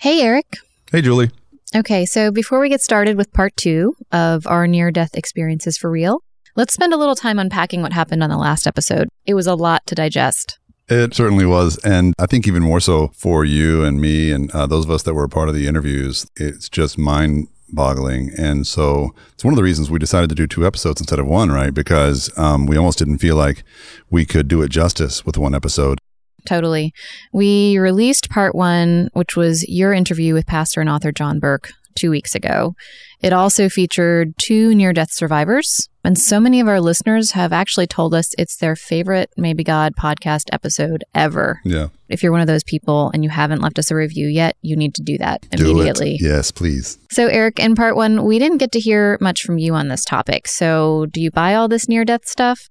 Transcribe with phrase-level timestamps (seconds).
[0.00, 0.56] Hey, Eric.
[0.90, 1.30] Hey, Julie.
[1.76, 5.90] Okay, so before we get started with part two of our near death experiences for
[5.90, 6.22] real,
[6.56, 9.10] let's spend a little time unpacking what happened on the last episode.
[9.26, 10.58] It was a lot to digest.
[10.88, 11.76] It certainly was.
[11.84, 15.02] And I think even more so for you and me and uh, those of us
[15.02, 18.30] that were a part of the interviews, it's just mind boggling.
[18.38, 21.26] And so it's one of the reasons we decided to do two episodes instead of
[21.26, 21.74] one, right?
[21.74, 23.64] Because um, we almost didn't feel like
[24.08, 25.98] we could do it justice with one episode.
[26.46, 26.92] Totally.
[27.32, 32.10] We released part one, which was your interview with pastor and author John Burke two
[32.10, 32.74] weeks ago.
[33.20, 35.88] It also featured two near death survivors.
[36.02, 39.92] And so many of our listeners have actually told us it's their favorite Maybe God
[39.94, 41.60] podcast episode ever.
[41.62, 41.88] Yeah.
[42.08, 44.76] If you're one of those people and you haven't left us a review yet, you
[44.76, 46.16] need to do that immediately.
[46.16, 46.28] Do it.
[46.28, 46.98] Yes, please.
[47.10, 50.04] So, Eric, in part one, we didn't get to hear much from you on this
[50.04, 50.48] topic.
[50.48, 52.70] So, do you buy all this near death stuff?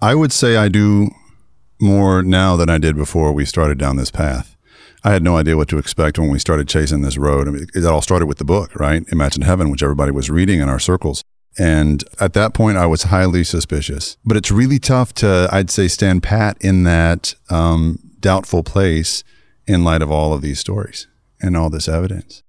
[0.00, 1.10] I would say I do
[1.84, 4.56] more now than I did before we started down this path.
[5.04, 7.46] I had no idea what to expect when we started chasing this road.
[7.46, 9.04] I mean, it all started with the book, right?
[9.12, 11.22] Imagine Heaven, which everybody was reading in our circles.
[11.58, 14.16] And at that point, I was highly suspicious.
[14.24, 19.22] But it's really tough to, I'd say, stand pat in that um, doubtful place
[19.66, 21.06] in light of all of these stories
[21.40, 22.42] and all this evidence.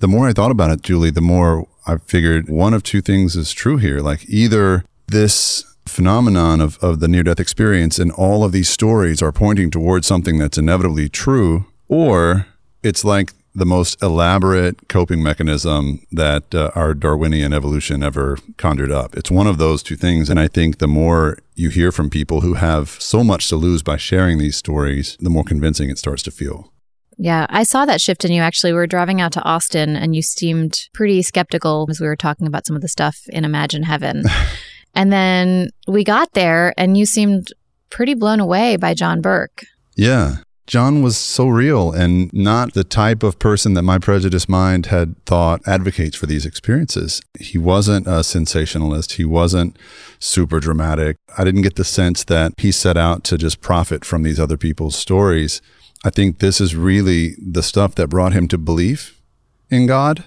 [0.00, 3.36] The more I thought about it, Julie, the more I figured one of two things
[3.36, 4.00] is true here.
[4.00, 9.22] Like either this phenomenon of, of the near death experience and all of these stories
[9.22, 12.46] are pointing towards something that's inevitably true, or
[12.82, 19.14] it's like the most elaborate coping mechanism that uh, our Darwinian evolution ever conjured up.
[19.14, 20.30] It's one of those two things.
[20.30, 23.82] And I think the more you hear from people who have so much to lose
[23.82, 26.72] by sharing these stories, the more convincing it starts to feel.
[27.18, 28.72] Yeah, I saw that shift in you actually.
[28.72, 32.46] We were driving out to Austin and you seemed pretty skeptical as we were talking
[32.46, 34.24] about some of the stuff in Imagine Heaven.
[34.94, 37.52] And then we got there and you seemed
[37.90, 39.64] pretty blown away by John Burke.
[39.96, 40.36] Yeah.
[40.66, 45.22] John was so real and not the type of person that my prejudiced mind had
[45.26, 47.20] thought advocates for these experiences.
[47.38, 49.12] He wasn't a sensationalist.
[49.12, 49.76] He wasn't
[50.20, 51.16] super dramatic.
[51.36, 54.56] I didn't get the sense that he set out to just profit from these other
[54.56, 55.60] people's stories.
[56.04, 59.20] I think this is really the stuff that brought him to belief
[59.68, 60.24] in God.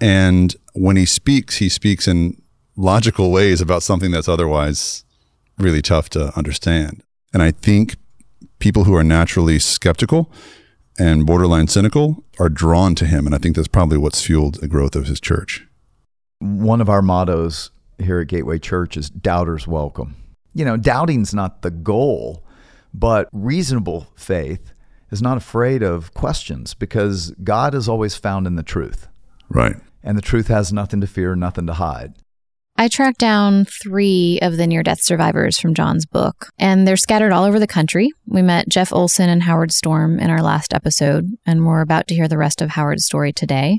[0.00, 2.40] And when he speaks, he speaks in
[2.78, 5.04] logical ways about something that's otherwise
[5.58, 7.02] really tough to understand.
[7.34, 7.96] And I think
[8.60, 10.30] people who are naturally skeptical
[10.96, 13.26] and borderline cynical are drawn to him.
[13.26, 15.66] And I think that's probably what's fueled the growth of his church.
[16.38, 20.14] One of our mottos here at Gateway Church is doubters welcome.
[20.54, 22.44] You know, doubting's not the goal,
[22.94, 24.72] but reasonable faith
[25.10, 29.08] is not afraid of questions because God is always found in the truth.
[29.48, 29.76] Right.
[30.04, 32.14] And the truth has nothing to fear, nothing to hide.
[32.80, 37.32] I tracked down three of the near death survivors from John's book, and they're scattered
[37.32, 38.12] all over the country.
[38.24, 42.14] We met Jeff Olson and Howard Storm in our last episode, and we're about to
[42.14, 43.78] hear the rest of Howard's story today.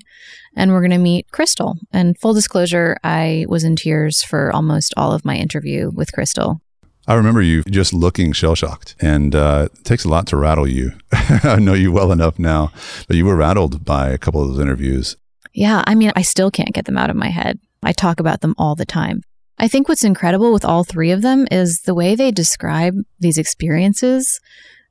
[0.53, 1.77] And we're going to meet Crystal.
[1.93, 6.59] And full disclosure, I was in tears for almost all of my interview with Crystal.
[7.07, 10.67] I remember you just looking shell shocked, and uh, it takes a lot to rattle
[10.67, 10.91] you.
[11.13, 12.73] I know you well enough now,
[13.07, 15.15] but you were rattled by a couple of those interviews.
[15.53, 17.59] Yeah, I mean, I still can't get them out of my head.
[17.83, 19.21] I talk about them all the time.
[19.57, 23.37] I think what's incredible with all three of them is the way they describe these
[23.37, 24.39] experiences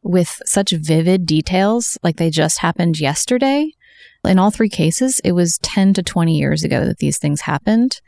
[0.03, 3.71] with such vivid details, like they just happened yesterday.
[4.25, 8.01] In all three cases, it was 10 to 20 years ago that these things happened.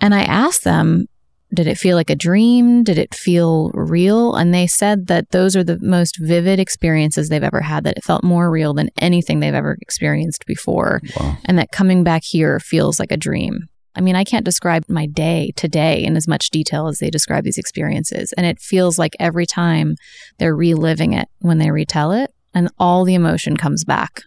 [0.00, 1.06] And I asked them,
[1.54, 2.82] did it feel like a dream?
[2.82, 4.34] Did it feel real?
[4.34, 8.04] And they said that those are the most vivid experiences they've ever had, that it
[8.04, 11.02] felt more real than anything they've ever experienced before.
[11.18, 11.36] Wow.
[11.44, 13.68] And that coming back here feels like a dream.
[13.94, 17.44] I mean, I can't describe my day today in as much detail as they describe
[17.44, 18.32] these experiences.
[18.36, 19.96] And it feels like every time
[20.38, 24.22] they're reliving it when they retell it, and all the emotion comes back.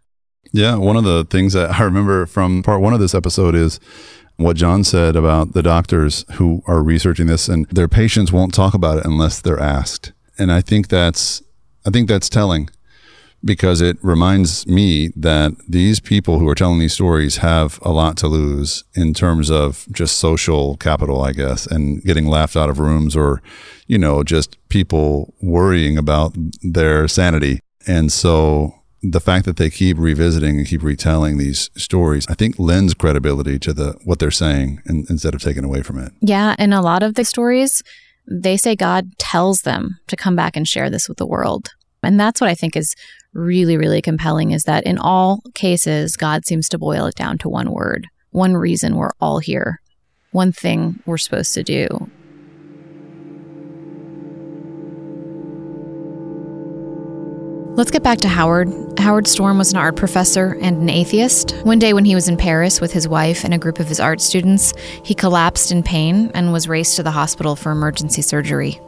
[0.52, 0.76] Yeah.
[0.76, 3.80] One of the things that I remember from part one of this episode is
[4.38, 8.74] what John said about the doctors who are researching this and their patients won't talk
[8.74, 10.12] about it unless they're asked.
[10.38, 11.42] And I think that's,
[11.86, 12.70] I think that's telling
[13.46, 18.18] because it reminds me that these people who are telling these stories have a lot
[18.18, 22.80] to lose in terms of just social capital, I guess, and getting laughed out of
[22.80, 23.44] rooms or,
[23.86, 27.60] you know, just people worrying about their sanity.
[27.88, 32.58] And so the fact that they keep revisiting and keep retelling these stories, I think
[32.58, 36.12] lends credibility to the what they're saying instead of taking away from it.
[36.22, 37.84] Yeah, and a lot of the stories,
[38.28, 41.70] they say God tells them to come back and share this with the world.
[42.02, 42.96] And that's what I think is
[43.36, 47.50] really, really compelling is that in all cases, God seems to boil it down to
[47.50, 49.82] one word, one reason we're all here,
[50.32, 52.10] one thing we're supposed to do.
[57.76, 58.70] Let's get back to Howard.
[58.98, 61.52] Howard Storm was an art professor and an atheist.
[61.66, 64.00] One day, when he was in Paris with his wife and a group of his
[64.00, 64.74] art students,
[65.04, 68.80] he collapsed in pain and was raced to the hospital for emergency surgery.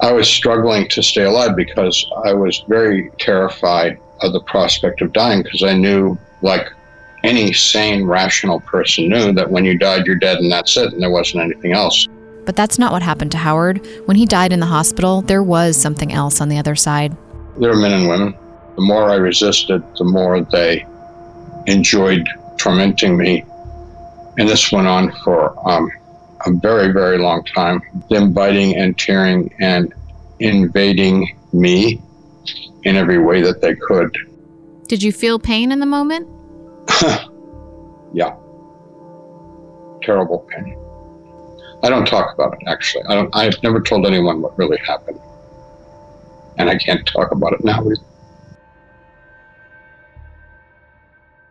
[0.00, 5.12] I was struggling to stay alive because I was very terrified of the prospect of
[5.12, 6.68] dying because I knew, like
[7.24, 11.02] any sane, rational person knew, that when you died, you're dead and that's it, and
[11.02, 12.06] there wasn't anything else.
[12.46, 13.86] But that's not what happened to Howard.
[14.06, 17.16] When he died in the hospital, there was something else on the other side.
[17.58, 18.34] There are men and women.
[18.76, 20.86] The more I resisted, the more they
[21.66, 23.44] enjoyed tormenting me.
[24.38, 25.90] And this went on for um,
[26.46, 27.82] a very, very long time.
[28.10, 29.92] Them biting and tearing and
[30.38, 32.00] invading me
[32.84, 34.16] in every way that they could.
[34.86, 36.28] Did you feel pain in the moment?
[38.12, 38.34] yeah.
[40.02, 40.78] Terrible pain.
[41.82, 43.04] I don't talk about it actually.
[43.04, 45.20] I don't I've never told anyone what really happened.
[46.56, 47.96] And I can't talk about it now either.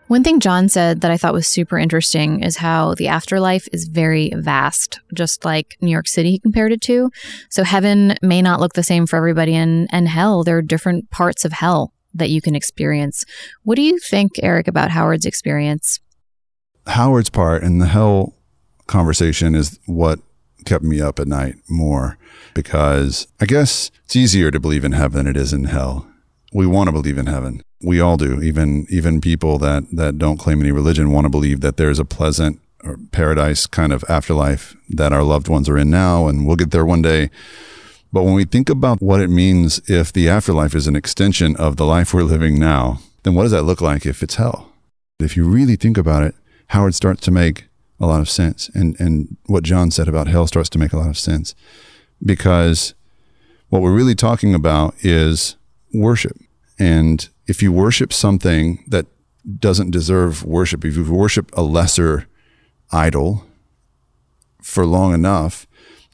[0.08, 3.90] One thing John said that I thought was super interesting is how the afterlife is
[3.90, 7.12] very vast, just like New York City he compared it to.
[7.50, 11.10] So heaven may not look the same for everybody and, and hell, there are different
[11.12, 13.26] parts of hell that you can experience.
[13.64, 16.00] What do you think, Eric, about Howard's experience?
[16.88, 18.34] Howard's part in the hell
[18.88, 20.20] conversation is what
[20.64, 22.18] kept me up at night more
[22.54, 26.08] because I guess it's easier to believe in heaven than it is in hell.
[26.54, 27.62] We want to believe in heaven.
[27.82, 28.42] We all do.
[28.42, 32.06] Even even people that that don't claim any religion want to believe that there's a
[32.06, 36.56] pleasant or paradise kind of afterlife that our loved ones are in now and we'll
[36.56, 37.30] get there one day.
[38.14, 41.76] But when we think about what it means if the afterlife is an extension of
[41.76, 44.72] the life we're living now, then what does that look like if it's hell?
[45.20, 46.36] If you really think about it,
[46.68, 47.66] Howard starts to make
[48.00, 48.70] a lot of sense.
[48.74, 51.56] And, and what John said about hell starts to make a lot of sense
[52.24, 52.94] because
[53.70, 55.56] what we're really talking about is
[55.94, 56.38] worship.
[56.80, 59.06] And if you worship something that
[59.60, 62.28] doesn't deserve worship, if you worship a lesser
[62.92, 63.46] idol
[64.62, 65.66] for long enough,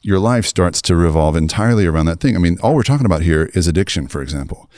[0.02, 2.36] your life starts to revolve entirely around that thing.
[2.36, 4.70] I mean, all we're talking about here is addiction, for example.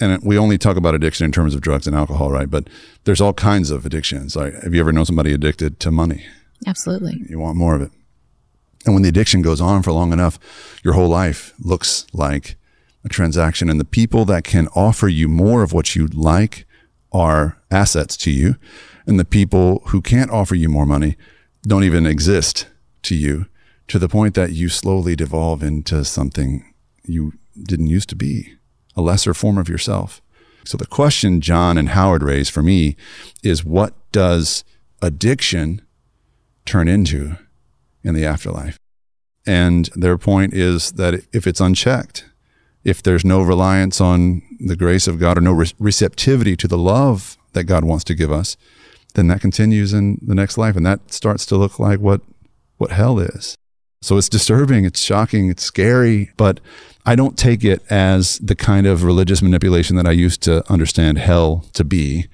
[0.00, 2.48] And we only talk about addiction in terms of drugs and alcohol, right?
[2.48, 2.68] But
[3.04, 4.36] there's all kinds of addictions.
[4.36, 6.24] Like, have you ever known somebody addicted to money?
[6.66, 7.20] Absolutely.
[7.28, 7.90] You want more of it.
[8.86, 10.38] And when the addiction goes on for long enough,
[10.84, 12.56] your whole life looks like
[13.04, 13.68] a transaction.
[13.68, 16.66] And the people that can offer you more of what you'd like
[17.12, 18.56] are assets to you.
[19.06, 21.16] And the people who can't offer you more money
[21.62, 22.68] don't even exist
[23.02, 23.46] to you
[23.88, 26.74] to the point that you slowly devolve into something
[27.04, 28.54] you didn't used to be,
[28.94, 30.20] a lesser form of yourself.
[30.64, 32.96] So the question John and Howard raise for me
[33.42, 34.64] is what does
[35.00, 35.80] addiction
[36.66, 37.36] turn into
[38.04, 38.78] in the afterlife?
[39.46, 42.27] And their point is that if it's unchecked,
[42.84, 46.78] if there's no reliance on the grace of God or no re- receptivity to the
[46.78, 48.56] love that God wants to give us,
[49.14, 50.76] then that continues in the next life.
[50.76, 52.20] And that starts to look like what,
[52.76, 53.56] what hell is.
[54.00, 56.60] So it's disturbing, it's shocking, it's scary, but
[57.04, 61.18] I don't take it as the kind of religious manipulation that I used to understand
[61.18, 62.28] hell to be.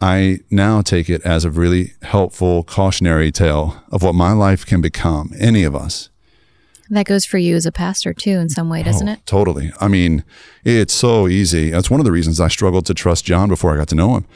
[0.00, 4.80] I now take it as a really helpful cautionary tale of what my life can
[4.80, 6.08] become, any of us.
[6.92, 9.24] That goes for you as a pastor too, in some way, doesn't Oh, it?
[9.24, 9.72] Totally.
[9.80, 10.24] I mean,
[10.64, 11.70] it's so easy.
[11.70, 14.16] That's one of the reasons I struggled to trust John before I got to know
[14.16, 14.26] him,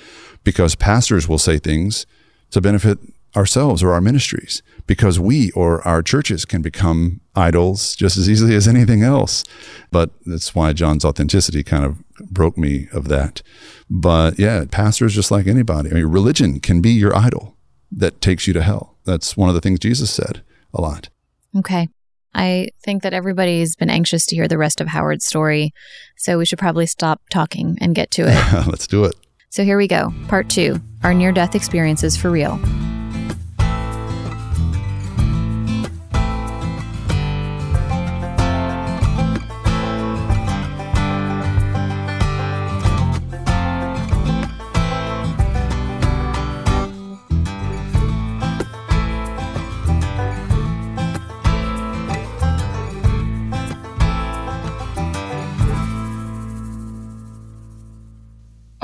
[0.45, 2.07] because pastors will say things
[2.53, 2.99] to benefit
[3.37, 8.55] ourselves or our ministries, because we or our churches can become idols just as easily
[8.55, 9.43] as anything else.
[9.91, 13.43] But that's why John's authenticity kind of broke me of that.
[13.91, 15.91] But yeah, pastors just like anybody.
[15.91, 17.57] I mean, religion can be your idol
[17.91, 18.97] that takes you to hell.
[19.05, 21.09] That's one of the things Jesus said a lot.
[21.57, 21.89] Okay.
[22.35, 25.73] I think that everybody's been anxious to hear the rest of Howard's story,
[26.17, 28.67] so we should probably stop talking and get to it.
[28.67, 29.15] Let's do it.
[29.51, 30.13] so here we go.
[30.29, 32.59] Part two Our near death experiences for real.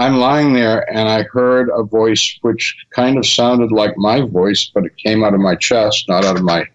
[0.00, 4.70] I'm lying there and I heard a voice which kind of sounded like my voice,
[4.72, 6.66] but it came out of my chest, not out of my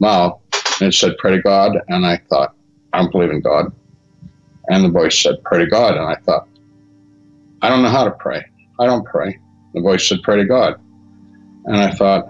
[0.00, 0.38] mouth.
[0.78, 1.78] And it said, Pray to God.
[1.88, 2.54] And I thought,
[2.92, 3.72] I don't believe in God.
[4.68, 5.96] And the voice said, Pray to God.
[5.96, 6.46] And I thought,
[7.62, 8.44] I don't know how to pray.
[8.78, 9.38] I don't pray.
[9.72, 10.78] The voice said, Pray to God.
[11.64, 12.26] And I thought,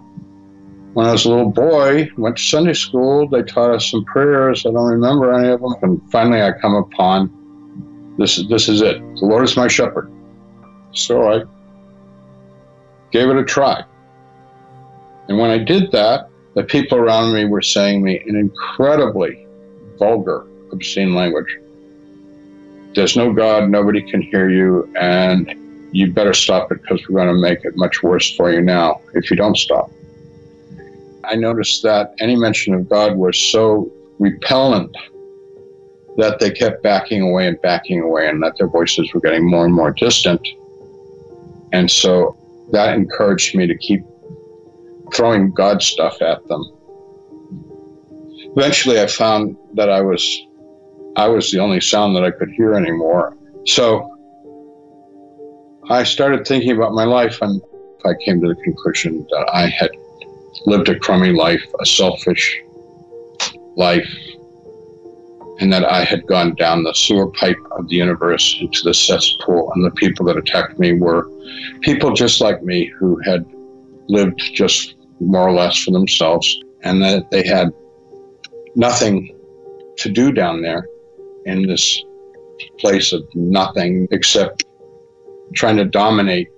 [0.93, 4.65] when I was a little boy, went to Sunday school, they taught us some prayers.
[4.67, 5.75] I don't remember any of them.
[5.83, 7.42] And finally, I come upon
[8.19, 8.99] This is this is it.
[9.17, 10.11] The Lord is my shepherd.
[10.93, 11.43] So I
[13.11, 13.85] gave it a try.
[15.29, 19.47] And when I did that, the people around me were saying me in incredibly
[19.99, 21.59] vulgar, obscene language.
[22.95, 25.55] There's no God, nobody can hear you, and
[25.93, 29.01] you better stop it because we're going to make it much worse for you now
[29.15, 29.91] if you don't stop.
[31.25, 34.95] I noticed that any mention of God was so repellent
[36.17, 39.65] that they kept backing away and backing away, and that their voices were getting more
[39.65, 40.47] and more distant.
[41.73, 42.37] And so
[42.73, 44.03] that encouraged me to keep
[45.15, 46.65] throwing God stuff at them.
[48.57, 50.47] Eventually, I found that I was
[51.17, 53.37] I was the only sound that I could hear anymore.
[53.67, 54.09] So
[55.91, 57.61] I started thinking about my life, and
[58.05, 59.91] I came to the conclusion that I had
[60.67, 62.61] lived a crummy life, a selfish
[63.77, 64.09] life,
[65.63, 69.71] and that I had gone down the sewer pipe of the universe into the cesspool,
[69.73, 71.31] and the people that attacked me were
[71.83, 73.47] people just like me who had
[74.09, 77.73] lived just more or less for themselves, and that they had
[78.75, 79.39] nothing
[79.99, 80.85] to do down there
[81.47, 82.03] in this
[82.81, 84.65] place of nothing except
[85.55, 86.49] trying to dominate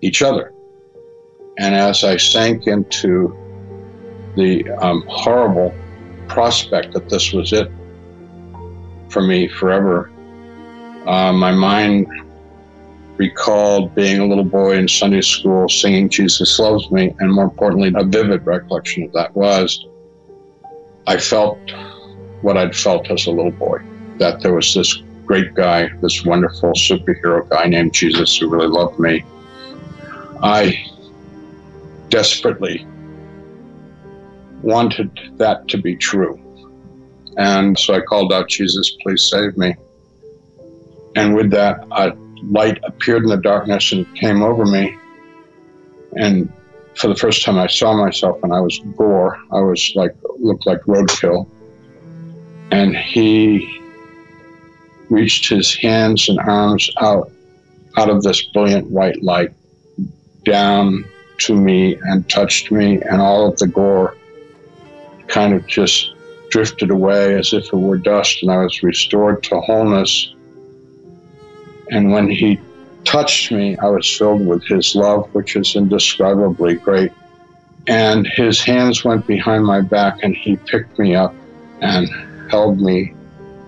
[0.00, 0.54] each other.
[1.58, 3.36] And as I sank into
[4.34, 5.74] the um, horrible
[6.26, 7.70] prospect that this was it
[9.10, 10.10] for me forever,
[11.06, 12.06] uh, my mind
[13.16, 17.92] recalled being a little boy in Sunday school singing Jesus Loves Me, and more importantly,
[17.94, 19.86] a vivid recollection of that was
[21.06, 21.58] I felt
[22.40, 23.78] what I'd felt as a little boy
[24.18, 28.98] that there was this great guy, this wonderful superhero guy named Jesus who really loved
[28.98, 29.24] me.
[30.42, 30.86] I
[32.08, 32.86] desperately
[34.62, 36.40] wanted that to be true.
[37.40, 39.74] And so I called out, Jesus, please save me.
[41.16, 44.94] And with that, a light appeared in the darkness and came over me.
[46.18, 46.52] And
[46.96, 49.40] for the first time I saw myself and I was gore.
[49.52, 51.48] I was like, looked like roadkill.
[52.72, 53.80] And he
[55.08, 57.32] reached his hands and arms out
[57.96, 59.52] out of this brilliant white light
[60.44, 61.06] down
[61.38, 64.14] to me and touched me and all of the gore
[65.26, 66.14] kind of just
[66.50, 70.34] drifted away as if it were dust and I was restored to wholeness.
[71.90, 72.60] And when he
[73.04, 77.12] touched me, I was filled with his love, which is indescribably great.
[77.86, 81.34] And his hands went behind my back and he picked me up
[81.80, 82.08] and
[82.50, 83.14] held me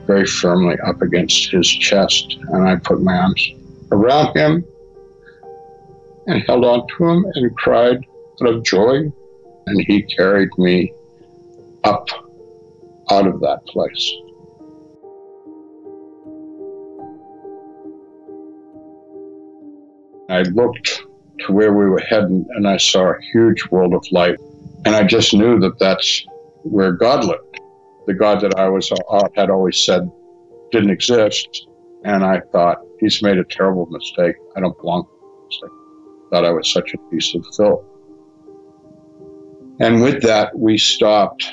[0.07, 3.53] very firmly up against his chest, and I put my arms
[3.93, 4.65] around him
[6.27, 8.05] and held on to him and cried
[8.43, 9.11] out of joy.
[9.67, 10.93] And he carried me
[11.85, 12.09] up
[13.11, 14.13] out of that place.
[20.29, 21.03] I looked
[21.41, 24.39] to where we were heading and I saw a huge world of light.
[24.85, 26.25] And I just knew that that's
[26.63, 27.53] where God lived
[28.07, 30.11] the God that I was uh, had always said
[30.71, 31.67] didn't exist.
[32.05, 34.37] And I thought, he's made a terrible mistake.
[34.57, 35.71] I don't belong to this
[36.31, 37.85] Thought I was such a piece of filth.
[39.81, 41.45] And with that, we stopped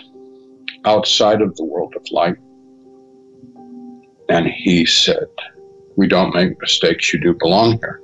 [0.86, 2.36] outside of the world of light.
[4.30, 5.28] And he said,
[5.96, 7.12] We don't make mistakes.
[7.12, 8.02] You do belong here.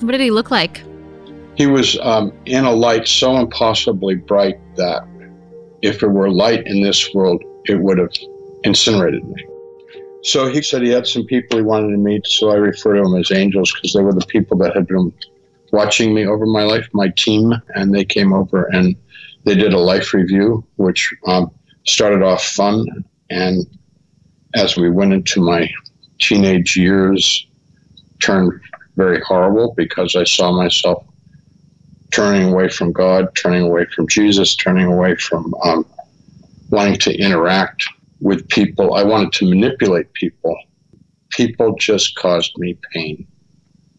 [0.00, 0.82] What did he look like?
[1.56, 5.06] He was um, in a light so impossibly bright that
[5.82, 8.12] if there were light in this world, it would have
[8.64, 9.46] incinerated me.
[10.24, 13.02] So he said he had some people he wanted to meet, so I refer to
[13.02, 15.12] them as angels because they were the people that had been
[15.70, 18.96] watching me over my life, my team, and they came over and
[19.44, 21.50] they did a life review, which um,
[21.86, 22.86] started off fun.
[23.28, 23.66] And
[24.54, 25.70] as we went into my
[26.18, 27.46] teenage years,
[28.20, 28.58] turned
[28.96, 31.04] very horrible because I saw myself
[32.12, 35.84] turning away from God, turning away from Jesus, turning away from um,
[36.70, 37.84] wanting to interact
[38.20, 38.94] with people.
[38.94, 40.56] I wanted to manipulate people.
[41.30, 43.26] People just caused me pain.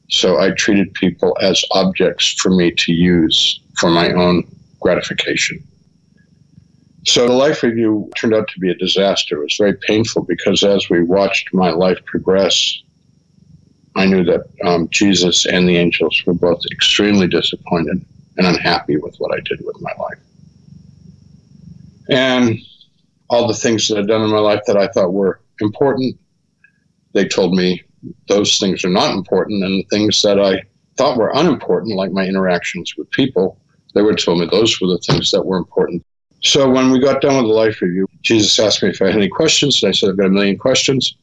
[0.09, 4.43] So I treated people as objects for me to use for my own
[4.79, 5.63] gratification.
[7.05, 9.37] So the life review turned out to be a disaster.
[9.37, 12.81] It was very painful because as we watched my life progress,
[13.95, 18.03] I knew that um, Jesus and the angels were both extremely disappointed
[18.37, 20.19] and unhappy with what I did with my life.
[22.09, 22.59] And
[23.29, 26.17] all the things that I'd done in my life that I thought were important,
[27.13, 27.81] they told me
[28.27, 29.63] those things are not important.
[29.63, 30.63] And the things that I
[30.97, 33.59] thought were unimportant, like my interactions with people,
[33.93, 36.05] they would tell me those were the things that were important.
[36.41, 39.15] So when we got done with the life review, Jesus asked me if I had
[39.15, 39.81] any questions.
[39.81, 41.15] And I said, I've got a million questions.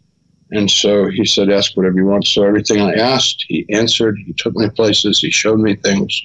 [0.50, 2.26] And so he said, ask whatever you want.
[2.26, 4.18] So everything I asked, he answered.
[4.26, 5.20] He took me places.
[5.20, 6.20] He showed me things.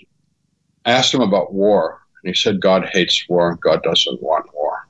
[0.85, 2.01] I asked him about war.
[2.23, 3.51] And he said, God hates war.
[3.51, 4.86] and God doesn't want war.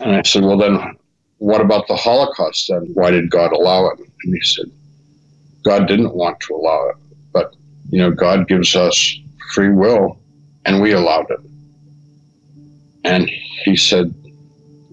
[0.00, 0.96] And I said, well, then
[1.38, 2.86] what about the Holocaust then?
[2.94, 3.98] Why did God allow it?
[3.98, 4.66] And he said,
[5.64, 6.96] God didn't want to allow it.
[7.32, 7.54] But,
[7.90, 9.16] you know, God gives us
[9.52, 10.18] free will,
[10.64, 11.40] and we allowed it.
[13.04, 13.30] And
[13.64, 14.14] he said,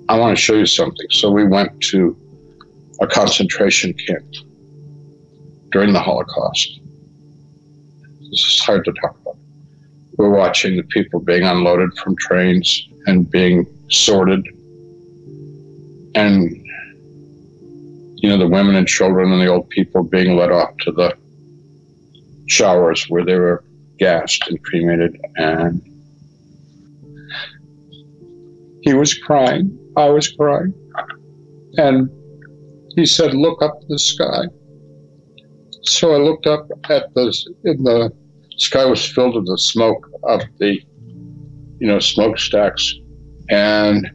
[0.10, 1.08] I want to show you something.
[1.12, 2.16] So we went to
[3.02, 4.26] a concentration camp
[5.72, 6.80] during the Holocaust.
[8.20, 9.38] This is hard to talk about.
[10.18, 14.46] We're watching the people being unloaded from trains and being sorted.
[16.16, 16.52] And,
[18.16, 21.16] you know, the women and children and the old people being led off to the
[22.48, 23.64] showers where they were
[24.00, 25.20] gassed and cremated.
[25.38, 25.82] And
[28.82, 29.78] he was crying.
[29.96, 30.74] I was crying.
[31.78, 32.10] And
[32.96, 34.44] he said, Look up the sky.
[35.84, 37.26] So I looked up at the,
[37.66, 38.12] in the
[38.58, 40.80] sky was filled with the smoke of the,
[41.80, 42.94] you know, smokestacks.
[43.50, 44.10] And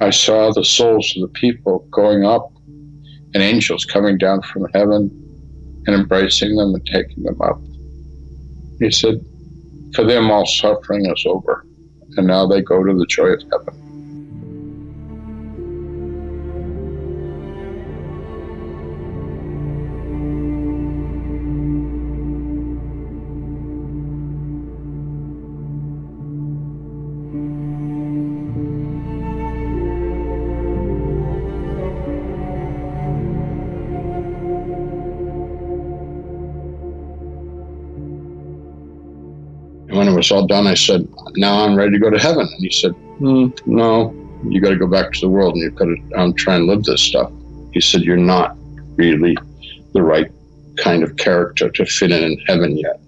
[0.00, 2.50] I saw the souls of the people going up
[3.34, 5.10] and angels coming down from heaven
[5.86, 7.60] and embracing them and taking them up.
[8.80, 9.20] He said,
[9.94, 11.66] For them, all suffering is over,
[12.16, 13.79] and now they go to the joy of heaven.
[40.20, 42.92] Was all done, I said, "Now I'm ready to go to heaven." And he said,
[43.20, 44.14] mm, "No,
[44.46, 46.66] you got to go back to the world, and you've got to um, try and
[46.66, 47.32] live this stuff."
[47.72, 48.54] He said, "You're not
[48.96, 49.34] really
[49.94, 50.30] the right
[50.76, 53.00] kind of character to fit in in heaven yet.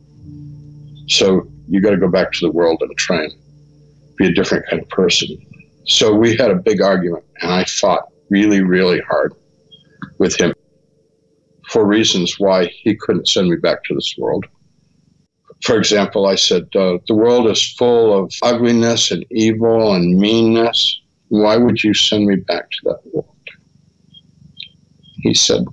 [1.09, 3.33] So you got to go back to the world and try and
[4.17, 5.29] be a different kind of person."
[5.85, 9.35] So we had a big argument, and I fought really, really hard
[10.19, 10.55] with him
[11.69, 14.47] for reasons why he couldn't send me back to this world
[15.63, 21.01] for example, I said, uh, the world is full of ugliness and evil and meanness.
[21.29, 23.29] Why would you send me back to that world?
[25.19, 25.65] He said,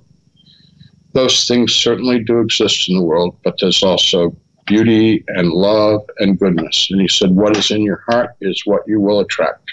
[1.12, 6.38] those things certainly do exist in the world, but there's also beauty and love and
[6.38, 6.86] goodness.
[6.90, 9.68] And he said, what is in your heart is what you will attract.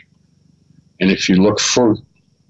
[1.00, 1.96] And if you look for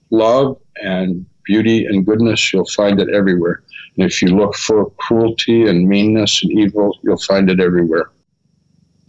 [0.09, 3.61] love and beauty and goodness, you'll find it everywhere.
[3.97, 8.11] And if you look for cruelty and meanness and evil, you'll find it everywhere.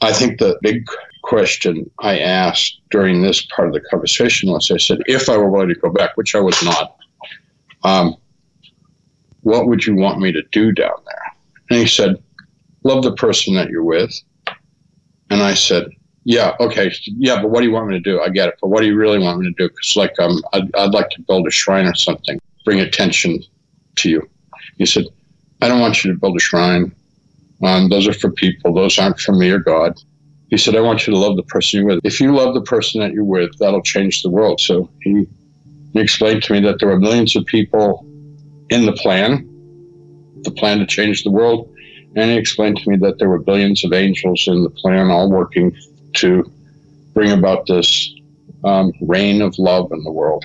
[0.01, 0.87] I think the big
[1.23, 5.51] question I asked during this part of the conversation was I said, if I were
[5.51, 6.97] willing to go back, which I was not,
[7.85, 8.17] um,
[9.43, 11.33] what would you want me to do down there?
[11.71, 12.23] And he said,
[12.85, 14.13] love the person that you're with.
[15.31, 15.91] And I said,
[16.25, 18.21] yeah, okay, yeah, but what do you want me to do?
[18.21, 19.69] I get it, but what do you really want me to do?
[19.69, 23.43] Because like um, I'd, I'd like to build a shrine or something, bring attention
[23.97, 24.29] to you.
[24.77, 25.05] He said,
[25.61, 26.95] I don't want you to build a shrine.
[27.63, 28.73] Um, those are for people.
[28.73, 29.95] Those aren't for me or God.
[30.51, 32.01] He said, I want you to love the person you're with.
[32.05, 34.61] If you love the person that you're with, that'll change the world.
[34.61, 35.27] So he,
[35.93, 38.07] he explained to me that there were millions of people
[38.71, 39.47] in the plan,
[40.43, 41.75] the plan to change the world.
[42.17, 45.31] And he explained to me that there were billions of angels in the plan, all
[45.31, 45.77] working
[46.15, 46.51] to
[47.13, 48.15] bring about this
[48.65, 50.45] um, reign of love in the world.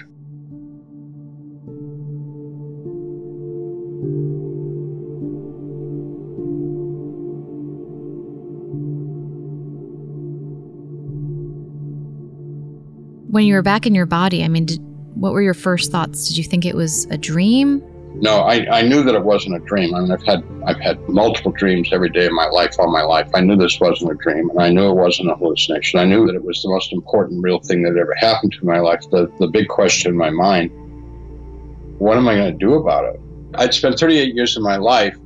[13.34, 14.80] When you were back in your body, I mean, did,
[15.16, 16.28] what were your first thoughts?
[16.28, 17.82] Did you think it was a dream?
[18.14, 19.96] No, I, I knew that it wasn't a dream.
[19.96, 23.02] I mean, I've had I've had multiple dreams every day of my life, all my
[23.02, 23.28] life.
[23.34, 26.00] I knew this wasn't a dream, and I knew it wasn't a hallucination.
[26.00, 28.78] I knew that it was the most important, real thing that ever happened to my
[28.78, 29.02] life.
[29.10, 30.70] The the big question in my mind:
[31.98, 33.20] What am I going to do about it?
[33.56, 35.18] I'd spent 38 years of my life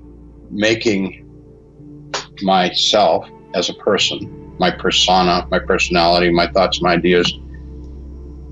[0.50, 1.30] making
[2.42, 7.38] myself as a person, my persona, my personality, my thoughts, my ideas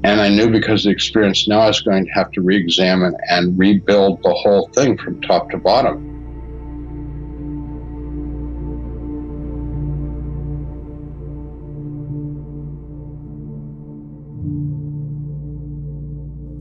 [0.05, 2.55] and I knew because of the experience now I was going to have to re
[2.55, 6.13] examine and rebuild the whole thing from top to bottom.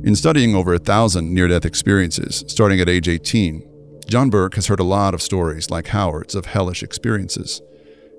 [0.05, 4.69] In studying over a thousand near death experiences, starting at age 18, John Burke has
[4.69, 7.61] heard a lot of stories like Howard's of hellish experiences.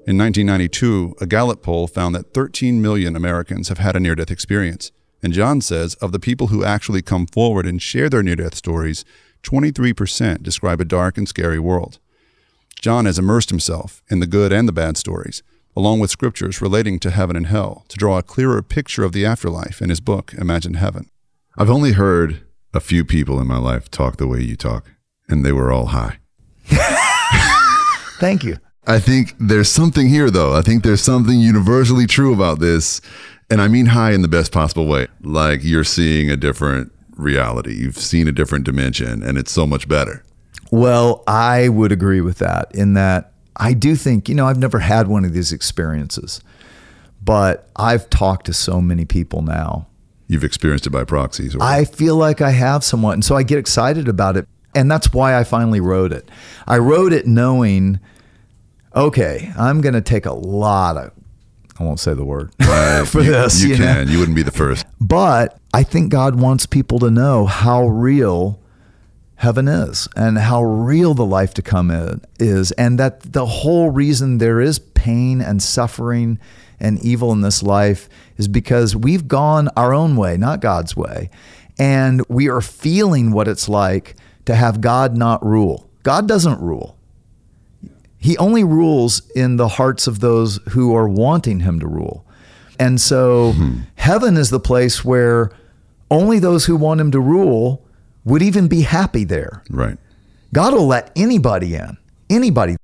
[0.06, 4.30] In 1992, a Gallup poll found that 13 million Americans have had a near death
[4.30, 4.92] experience.
[5.24, 8.56] And John says of the people who actually come forward and share their near death
[8.56, 9.06] stories,
[9.44, 12.00] 23% describe a dark and scary world.
[12.82, 15.42] John has immersed himself in the good and the bad stories,
[15.76, 19.26] along with scriptures relating to heaven and hell, to draw a clearer picture of the
[19.26, 21.10] afterlife in his book, Imagine Heaven.
[21.58, 22.42] I've only heard
[22.74, 24.92] a few people in my life talk the way you talk,
[25.30, 26.20] and they were all high.
[28.20, 28.58] Thank you.
[28.88, 30.54] I think there's something here, though.
[30.54, 33.02] I think there's something universally true about this.
[33.50, 35.08] And I mean high in the best possible way.
[35.22, 39.88] Like you're seeing a different reality, you've seen a different dimension, and it's so much
[39.88, 40.24] better.
[40.72, 44.80] Well, I would agree with that in that I do think, you know, I've never
[44.80, 46.42] had one of these experiences,
[47.24, 49.88] but I've talked to so many people now.
[50.28, 51.56] You've experienced it by proxies.
[51.56, 53.14] Or- I feel like I have somewhat.
[53.14, 54.48] And so I get excited about it.
[54.74, 56.28] And that's why I finally wrote it.
[56.68, 58.00] I wrote it knowing,
[58.96, 61.12] okay, I'm going to take a lot of,
[61.80, 63.62] I won't say the word Uh, for you, this.
[63.62, 63.86] You, you know?
[63.86, 64.08] can.
[64.08, 64.86] You wouldn't be the first.
[65.00, 68.60] But I think God wants people to know how real
[69.38, 73.90] heaven is and how real the life to come in is and that the whole
[73.90, 76.40] reason there is pain and suffering
[76.80, 81.30] and evil in this life is because we've gone our own way, not God's way.
[81.78, 85.90] And we are feeling what it's like to have God not rule.
[86.04, 86.95] God doesn't rule.
[88.26, 92.26] He only rules in the hearts of those who are wanting him to rule.
[92.80, 93.54] And so
[93.96, 95.52] heaven is the place where
[96.10, 97.86] only those who want him to rule
[98.24, 99.62] would even be happy there.
[99.70, 99.98] Right.
[100.54, 101.98] God will let anybody in.
[102.30, 102.76] Anybody.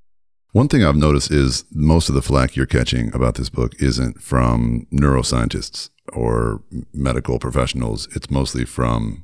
[0.51, 4.21] One thing I've noticed is most of the flack you're catching about this book isn't
[4.21, 6.61] from neuroscientists or
[6.93, 8.07] medical professionals.
[8.15, 9.23] It's mostly from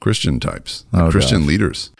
[0.00, 1.48] Christian types, Oh, Christian gosh.
[1.48, 1.90] leaders.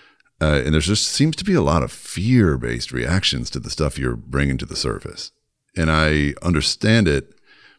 [0.40, 3.70] Uh, and there just seems to be a lot of fear based reactions to the
[3.70, 5.32] stuff you're bringing to the surface.
[5.76, 7.34] And I understand it,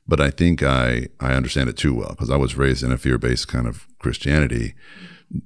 [0.07, 2.97] but I think I, I understand it too well because I was raised in a
[2.97, 4.75] fear based kind of Christianity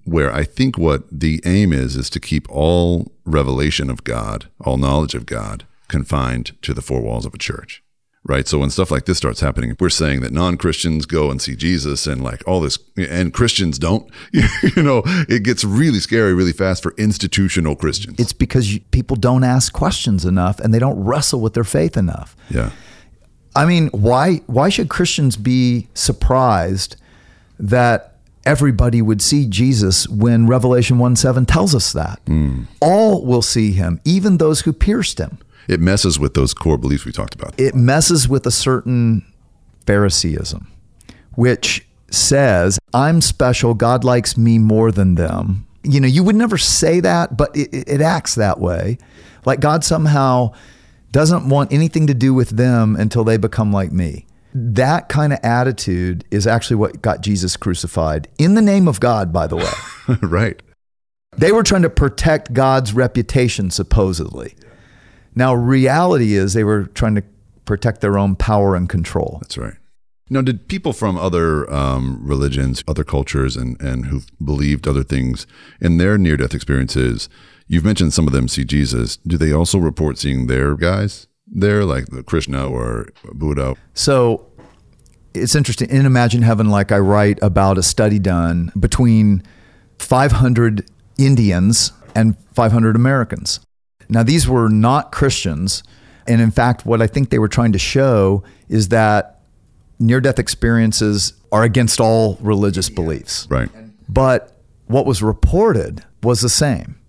[0.04, 4.78] where I think what the aim is is to keep all revelation of God, all
[4.78, 7.84] knowledge of God, confined to the four walls of a church.
[8.28, 8.48] Right.
[8.48, 11.40] So when stuff like this starts happening, if we're saying that non Christians go and
[11.40, 14.10] see Jesus and like all this, and Christians don't.
[14.34, 18.20] you know, it gets really scary really fast for institutional Christians.
[18.20, 21.96] It's because you, people don't ask questions enough and they don't wrestle with their faith
[21.96, 22.36] enough.
[22.50, 22.72] yeah.
[23.56, 26.98] I mean, why why should Christians be surprised
[27.58, 32.20] that everybody would see Jesus when Revelation 1 7 tells us that?
[32.28, 32.64] Hmm.
[32.82, 35.38] All will see him, even those who pierced him.
[35.68, 37.54] It messes with those core beliefs we talked about.
[37.60, 39.26] It messes with a certain
[39.86, 40.68] Phariseeism,
[41.34, 45.68] which says, I'm special, God likes me more than them.
[45.84, 48.98] You know, you would never say that, but it, it acts that way.
[49.46, 50.54] Like God somehow
[51.12, 54.26] doesn't want anything to do with them until they become like me.
[54.54, 59.32] That kind of attitude is actually what got Jesus crucified in the name of God,
[59.32, 60.18] by the way.
[60.22, 60.62] right.
[61.38, 64.56] They were trying to protect God's reputation, supposedly.
[65.36, 67.24] Now, reality is they were trying to
[67.66, 69.40] protect their own power and control.
[69.42, 69.76] That's right.
[70.30, 75.46] Now, did people from other um, religions, other cultures, and and who believed other things
[75.80, 77.30] in their near death experiences?
[77.68, 79.18] You've mentioned some of them see Jesus.
[79.18, 83.76] Do they also report seeing their guys there, like the Krishna or Buddha?
[83.94, 84.48] So
[85.36, 85.90] it's interesting.
[85.90, 89.44] In Imagine Heaven, like I write about a study done between
[90.00, 93.60] 500 Indians and 500 Americans.
[94.10, 95.84] Now, these were not Christians.
[96.28, 99.42] And in fact, what I think they were trying to show is that
[100.00, 103.48] near death experiences are against all religious beliefs.
[103.50, 103.70] Right.
[104.10, 107.00] But what was reported was the same.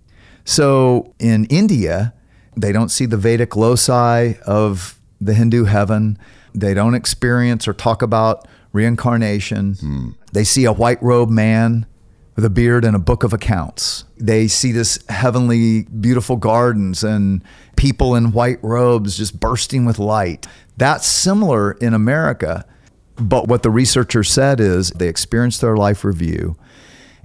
[0.44, 2.14] So in India,
[2.56, 6.18] they don't see the Vedic loci of the Hindu heaven.
[6.54, 9.74] They don't experience or talk about reincarnation.
[9.74, 10.10] Hmm.
[10.32, 11.86] They see a white robed man
[12.36, 14.04] with a beard and a book of accounts.
[14.18, 17.42] They see this heavenly, beautiful gardens and
[17.76, 20.46] people in white robes just bursting with light.
[20.76, 22.66] That's similar in America.
[23.16, 26.56] But what the researcher said is they experienced their life review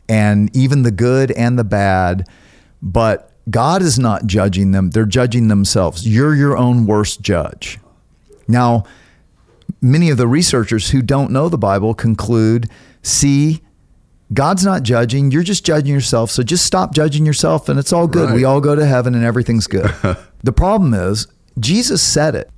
[0.07, 2.27] and even the good and the bad,
[2.81, 4.91] but God is not judging them.
[4.91, 6.07] They're judging themselves.
[6.07, 7.79] You're your own worst judge.
[8.47, 8.85] Now,
[9.81, 12.69] many of the researchers who don't know the Bible conclude
[13.03, 13.61] see,
[14.33, 15.31] God's not judging.
[15.31, 16.31] You're just judging yourself.
[16.31, 18.29] So just stop judging yourself and it's all good.
[18.29, 18.35] Right.
[18.35, 19.93] We all go to heaven and everything's good.
[20.43, 21.27] the problem is,
[21.59, 22.49] Jesus said it.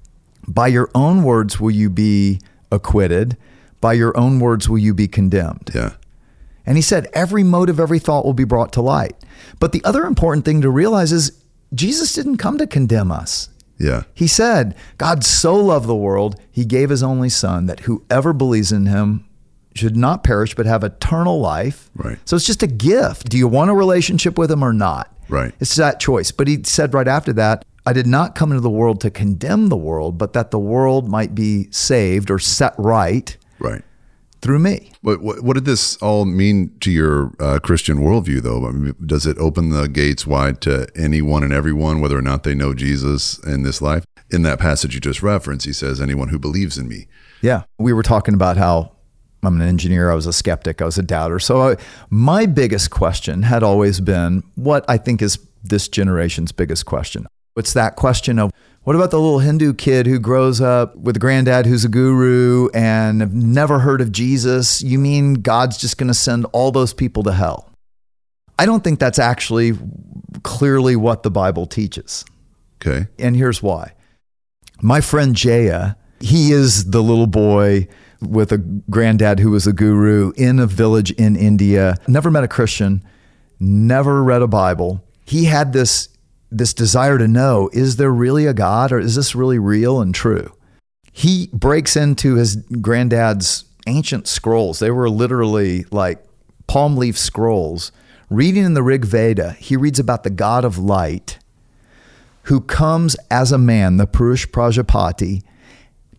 [0.47, 3.37] By your own words will you be acquitted,
[3.81, 5.71] by your own words will you be condemned.
[5.73, 5.93] Yeah.
[6.65, 9.15] And he said, every motive, every thought will be brought to light.
[9.59, 13.49] But the other important thing to realize is Jesus didn't come to condemn us.
[13.77, 14.03] Yeah.
[14.13, 18.71] He said, God so loved the world, he gave his only son that whoever believes
[18.71, 19.25] in him
[19.75, 21.89] should not perish but have eternal life.
[21.95, 22.17] Right.
[22.25, 23.29] So it's just a gift.
[23.29, 25.09] Do you want a relationship with him or not?
[25.29, 25.53] Right.
[25.59, 26.31] It's that choice.
[26.31, 29.67] But he said right after that, I did not come into the world to condemn
[29.67, 33.81] the world, but that the world might be saved or set right Right.
[34.41, 34.91] through me.
[35.01, 38.65] What, what, what did this all mean to your uh, Christian worldview, though?
[38.67, 42.43] I mean, does it open the gates wide to anyone and everyone, whether or not
[42.43, 44.05] they know Jesus in this life?
[44.29, 47.07] In that passage you just referenced, he says, anyone who believes in me.
[47.41, 47.63] Yeah.
[47.77, 48.92] We were talking about how
[49.43, 51.39] I'm an engineer, I was a skeptic, I was a doubter.
[51.39, 51.77] So I,
[52.09, 57.27] my biggest question had always been what I think is this generation's biggest question.
[57.55, 58.51] It's that question of
[58.83, 62.67] what about the little Hindu kid who grows up with a granddad who's a guru
[62.73, 64.81] and have never heard of Jesus?
[64.81, 67.69] You mean God's just going to send all those people to hell?
[68.59, 69.73] I don't think that's actually
[70.43, 72.25] clearly what the Bible teaches.
[72.81, 73.07] Okay.
[73.17, 73.93] And here's why.
[74.81, 77.87] My friend Jaya, he is the little boy
[78.27, 82.47] with a granddad who was a guru in a village in India, never met a
[82.47, 83.03] Christian,
[83.59, 85.03] never read a Bible.
[85.25, 86.09] He had this
[86.51, 90.13] this desire to know, is there really a God or is this really real and
[90.13, 90.53] true?
[91.11, 94.77] He breaks into his granddad's ancient scrolls.
[94.77, 96.23] They were literally like
[96.67, 97.91] palm leaf scrolls.
[98.29, 101.39] Reading in the Rig Veda, he reads about the God of light
[102.43, 105.43] who comes as a man, the Purush Prajapati,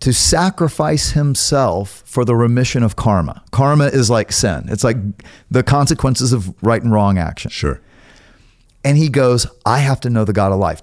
[0.04, 3.42] to sacrifice himself for the remission of karma.
[3.52, 4.98] Karma is like sin, it's like
[5.50, 7.50] the consequences of right and wrong action.
[7.50, 7.80] Sure.
[8.84, 10.82] And he goes, I have to know the God of life.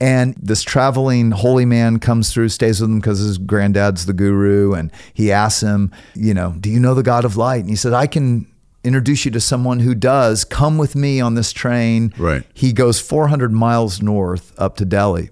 [0.00, 4.72] And this traveling holy man comes through, stays with him because his granddad's the guru.
[4.72, 7.62] And he asks him, you know, do you know the God of light?
[7.62, 8.46] And he said, I can
[8.84, 10.44] introduce you to someone who does.
[10.44, 12.14] Come with me on this train.
[12.18, 12.44] Right.
[12.54, 15.30] He goes 400 miles north up to Delhi.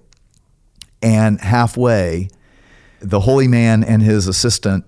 [1.01, 2.27] And halfway,
[3.03, 4.85] the holy man and his assistant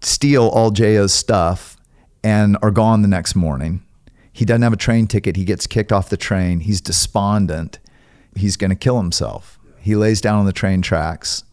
[0.00, 1.76] steal all Jaya's stuff
[2.22, 3.82] and are gone the next morning.
[4.32, 5.36] He doesn't have a train ticket.
[5.36, 6.60] He gets kicked off the train.
[6.60, 7.78] He's despondent.
[8.34, 9.58] He's going to kill himself.
[9.78, 11.44] He lays down on the train tracks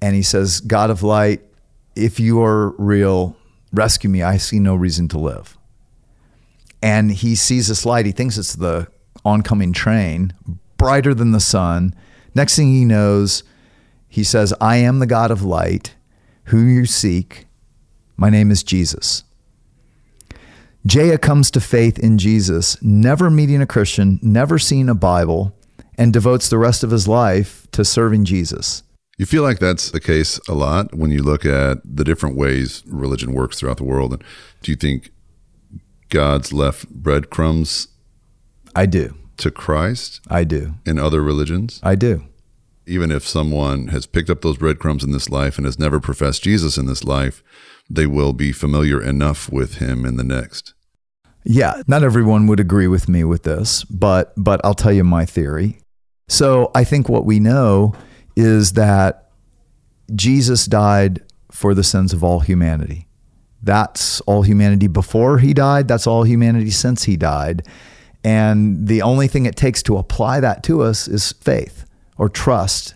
[0.00, 1.42] and he says, God of light,
[1.94, 3.36] if you are real,
[3.72, 4.22] rescue me.
[4.22, 5.56] I see no reason to live.
[6.82, 8.06] And he sees this light.
[8.06, 8.88] He thinks it's the
[9.24, 10.32] oncoming train,
[10.76, 11.94] brighter than the sun.
[12.34, 13.44] Next thing he knows,
[14.12, 15.94] he says, I am the God of light,
[16.44, 17.46] who you seek.
[18.14, 19.24] My name is Jesus.
[20.84, 25.56] Jaya comes to faith in Jesus, never meeting a Christian, never seeing a Bible,
[25.96, 28.82] and devotes the rest of his life to serving Jesus.
[29.16, 32.82] You feel like that's the case a lot when you look at the different ways
[32.86, 34.12] religion works throughout the world.
[34.12, 34.22] And
[34.60, 35.10] do you think
[36.10, 37.88] God's left breadcrumbs
[38.76, 39.14] I do.
[39.38, 40.74] to Christ I do.
[40.84, 41.80] in other religions?
[41.82, 42.26] I do.
[42.86, 46.42] Even if someone has picked up those breadcrumbs in this life and has never professed
[46.42, 47.42] Jesus in this life,
[47.88, 50.74] they will be familiar enough with him in the next.
[51.44, 55.26] Yeah, not everyone would agree with me with this, but but I'll tell you my
[55.26, 55.78] theory.
[56.28, 57.94] So, I think what we know
[58.36, 59.30] is that
[60.14, 63.06] Jesus died for the sins of all humanity.
[63.62, 67.66] That's all humanity before he died, that's all humanity since he died.
[68.24, 72.94] And the only thing it takes to apply that to us is faith or trust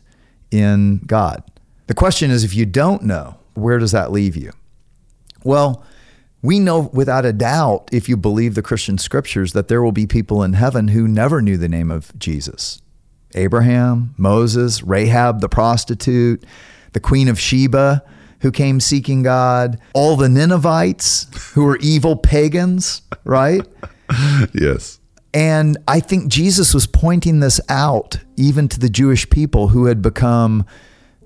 [0.51, 1.43] in God.
[1.87, 4.53] The question is if you don't know, where does that leave you?
[5.45, 5.85] Well,
[6.43, 10.07] we know without a doubt, if you believe the Christian scriptures, that there will be
[10.07, 12.81] people in heaven who never knew the name of Jesus
[13.35, 16.45] Abraham, Moses, Rahab the prostitute,
[16.93, 18.03] the Queen of Sheba
[18.41, 23.63] who came seeking God, all the Ninevites who were evil pagans, right?
[24.55, 25.01] Yes.
[25.37, 30.01] And I think Jesus was pointing this out even to the Jewish people who had
[30.01, 30.65] become,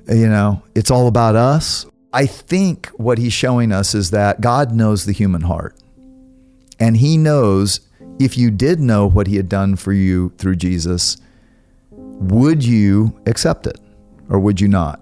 [0.08, 1.86] you know, it's all about us.
[2.12, 5.76] I think what he's showing us is that God knows the human heart.
[6.80, 7.82] And he knows
[8.18, 11.16] if you did know what he had done for you through Jesus,
[11.92, 13.78] would you accept it
[14.28, 15.00] or would you not?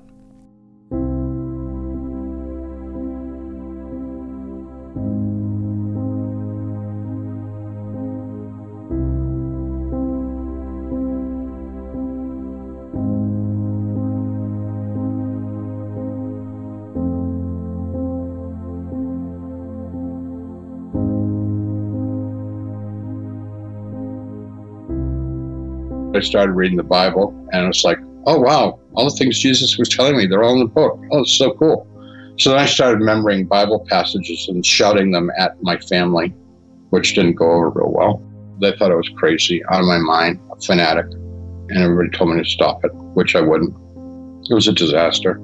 [26.19, 29.79] I started reading the Bible, and it was like, oh wow, all the things Jesus
[29.79, 31.01] was telling me, they're all in the book.
[31.13, 31.87] Oh, it's so cool.
[32.39, 36.35] So then I started remembering Bible passages and shouting them at my family,
[36.91, 38.23] which didn't go over real well.
[38.61, 42.43] They thought I was crazy, out of my mind, a fanatic, and everybody told me
[42.43, 43.73] to stop it, which I wouldn't.
[44.51, 45.41] It was a disaster.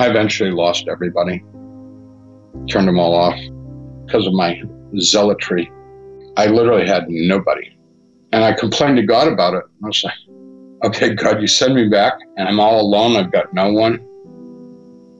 [0.00, 1.38] I eventually lost everybody,
[2.68, 3.38] turned them all off
[4.06, 4.60] because of my
[4.98, 5.70] zealotry.
[6.36, 7.77] I literally had nobody.
[8.38, 9.64] And I complained to God about it.
[9.82, 10.14] I was like,
[10.84, 13.16] okay, God, you send me back and I'm all alone.
[13.16, 13.94] I've got no one.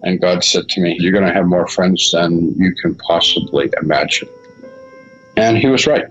[0.05, 3.73] And God said to me, You're going to have more friends than you can possibly
[3.83, 4.29] imagine.
[5.37, 6.05] And he was right.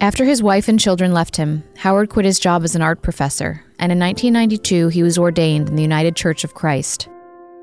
[0.00, 3.64] After his wife and children left him, Howard quit his job as an art professor,
[3.78, 7.08] and in 1992 he was ordained in the United Church of Christ.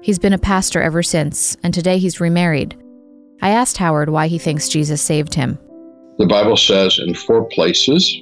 [0.02, 2.82] He's been a pastor ever since, and today he's remarried.
[3.42, 5.60] I asked Howard why he thinks Jesus saved him.
[6.18, 8.22] The Bible says in four places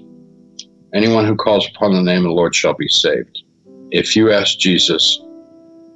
[0.93, 3.43] anyone who calls upon the name of the Lord shall be saved.
[3.91, 5.21] If you ask Jesus,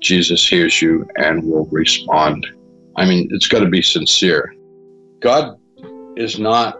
[0.02, 2.46] Jesus hears you and will respond.
[2.96, 4.54] I mean, it's got to be sincere.
[5.22, 5.58] God
[6.16, 6.80] is not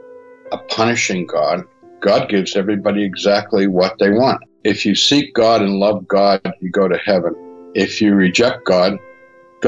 [0.52, 1.64] a punishing God.
[2.02, 4.42] God gives everybody exactly what they want.
[4.64, 7.36] If you seek God and love God, you go to heaven
[7.78, 8.98] if you reject God,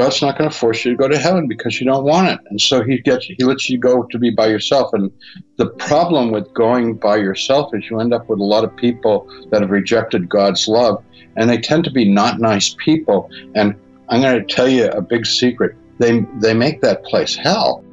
[0.00, 2.40] God's not going to force you to go to heaven because you don't want it.
[2.48, 4.94] And so he gets he lets you go to be by yourself.
[4.94, 5.12] And
[5.58, 9.28] the problem with going by yourself is you end up with a lot of people
[9.50, 11.04] that have rejected God's love
[11.36, 13.28] and they tend to be not nice people.
[13.54, 13.74] And
[14.08, 15.76] I'm going to tell you a big secret.
[15.98, 17.84] They they make that place hell.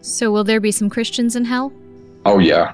[0.00, 1.72] So will there be some Christians in hell?
[2.26, 2.72] Oh yeah.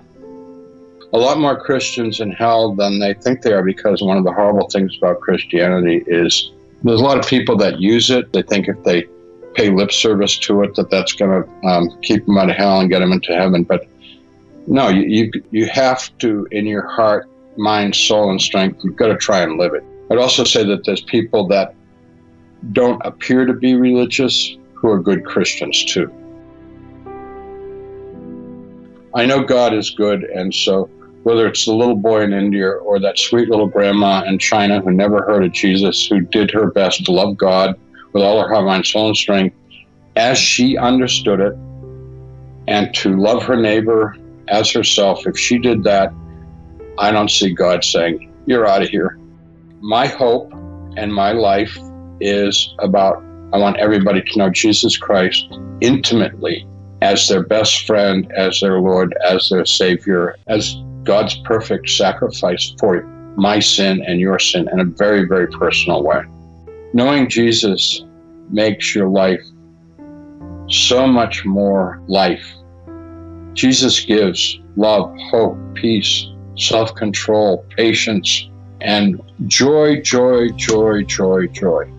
[1.13, 4.33] A lot more Christians in hell than they think they are because one of the
[4.33, 8.33] horrible things about Christianity is there's a lot of people that use it.
[8.33, 9.07] They think if they
[9.55, 12.81] pay lip service to it, that that's going to um, keep them out of hell
[12.81, 13.65] and get them into heaven.
[13.65, 13.87] But
[14.67, 19.09] no, you, you, you have to, in your heart, mind, soul, and strength, you've got
[19.09, 19.85] to try and live it.
[20.11, 21.75] I'd also say that there's people that
[22.73, 26.13] don't appear to be religious who are good Christians too.
[29.15, 30.89] I know God is good, and so
[31.23, 34.91] whether it's the little boy in India or that sweet little grandma in China who
[34.91, 37.79] never heard of Jesus, who did her best to love God
[38.13, 39.57] with all her heart, mind, soul, and strength
[40.17, 41.55] as she understood it,
[42.69, 44.17] and to love her neighbor
[44.49, 45.27] as herself.
[45.27, 46.13] If she did that,
[46.99, 49.19] I don't see God saying, You're out of here.
[49.81, 50.53] My hope
[50.97, 51.77] and my life
[52.21, 55.49] is about I want everybody to know Jesus Christ
[55.81, 56.67] intimately
[57.03, 60.77] as their best friend, as their Lord, as their Savior, as
[61.11, 63.03] God's perfect sacrifice for
[63.35, 66.23] my sin and your sin in a very, very personal way.
[66.93, 68.05] Knowing Jesus
[68.49, 69.43] makes your life
[70.69, 72.47] so much more life.
[73.55, 78.49] Jesus gives love, hope, peace, self control, patience,
[78.81, 81.91] and joy, joy, joy, joy, joy.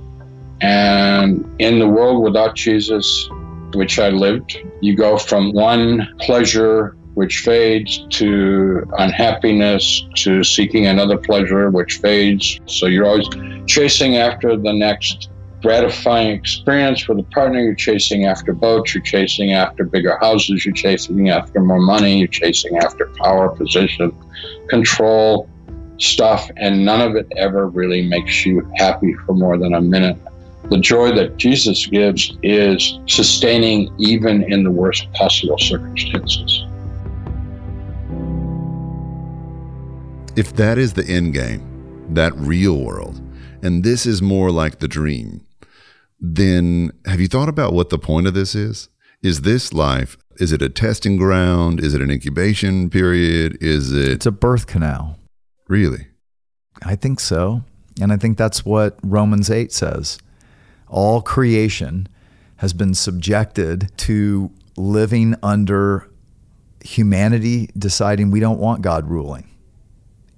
[0.62, 3.28] And in the world without Jesus,
[3.74, 11.18] which I lived, you go from one pleasure which fades, to unhappiness, to seeking another
[11.18, 12.60] pleasure, which fades.
[12.66, 13.28] So you're always
[13.68, 15.30] chasing after the next
[15.62, 17.60] gratifying experience with a partner.
[17.60, 22.28] You're chasing after boats, you're chasing after bigger houses, you're chasing after more money, you're
[22.28, 24.16] chasing after power, position,
[24.70, 25.50] control,
[26.00, 30.18] stuff, and none of it ever really makes you happy for more than a minute.
[30.70, 36.66] The joy that Jesus gives is sustaining even in the worst possible circumstances.
[40.36, 43.22] If that is the end game, that real world,
[43.62, 45.46] and this is more like the dream,
[46.20, 48.90] then have you thought about what the point of this is?
[49.22, 51.80] Is this life, is it a testing ground?
[51.80, 53.58] Is it an incubation period?
[53.62, 54.10] Is it.
[54.10, 55.20] It's a birth canal.
[55.68, 56.08] Really?
[56.84, 57.64] I think so.
[58.02, 60.18] And I think that's what Romans 8 says.
[60.88, 62.08] All creation
[62.58, 66.10] has been subjected to living under
[66.84, 69.51] humanity deciding we don't want God ruling.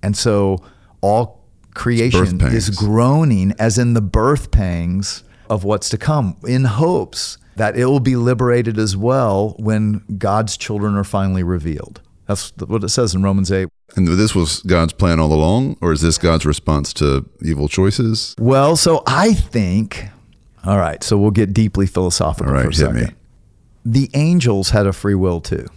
[0.04, 0.60] And so
[1.02, 7.38] all creation is groaning as in the birth pangs of what's to come in hopes
[7.56, 12.02] that it will be liberated as well when God's children are finally revealed.
[12.28, 13.68] That's what it says in Romans 8.
[13.96, 18.34] And this was God's plan all along, or is this God's response to evil choices?
[18.40, 20.08] Well, so I think,
[20.64, 22.96] all right, so we'll get deeply philosophical all right, for a second.
[22.96, 23.14] Me.
[23.86, 25.68] The angels had a free will too.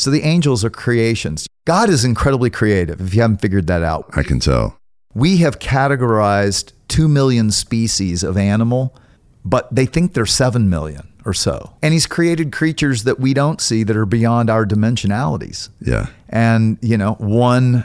[0.00, 1.46] So the angels are creations.
[1.66, 4.08] God is incredibly creative, if you haven't figured that out.
[4.16, 4.78] I can tell.
[5.12, 8.96] We have categorized 2 million species of animal,
[9.44, 11.74] but they think they're 7 million or so.
[11.82, 15.68] And he's created creatures that we don't see that are beyond our dimensionalities.
[15.82, 16.06] Yeah.
[16.30, 17.84] And, you know, one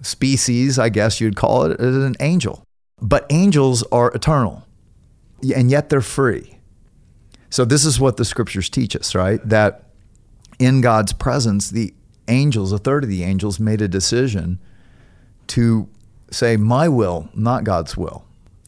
[0.00, 2.62] species, I guess you'd call it, is an angel.
[3.02, 4.64] But angels are eternal.
[5.56, 6.60] and yet they're free.
[7.50, 9.40] So, this is what the scriptures teach us, right?
[9.48, 9.87] That
[10.58, 11.94] in God's presence, the
[12.26, 14.58] angels, a third of the angels, made a decision
[15.48, 15.88] to
[16.30, 18.24] say, My will, not God's will.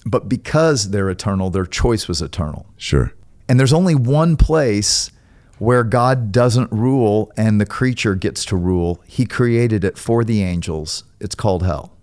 [0.07, 2.66] But because they're eternal, their choice was eternal.
[2.76, 3.12] Sure.
[3.49, 5.11] And there's only one place
[5.59, 9.03] where God doesn't rule and the creature gets to rule.
[9.07, 11.05] He created it for the angels.
[11.20, 11.97] It's called hell.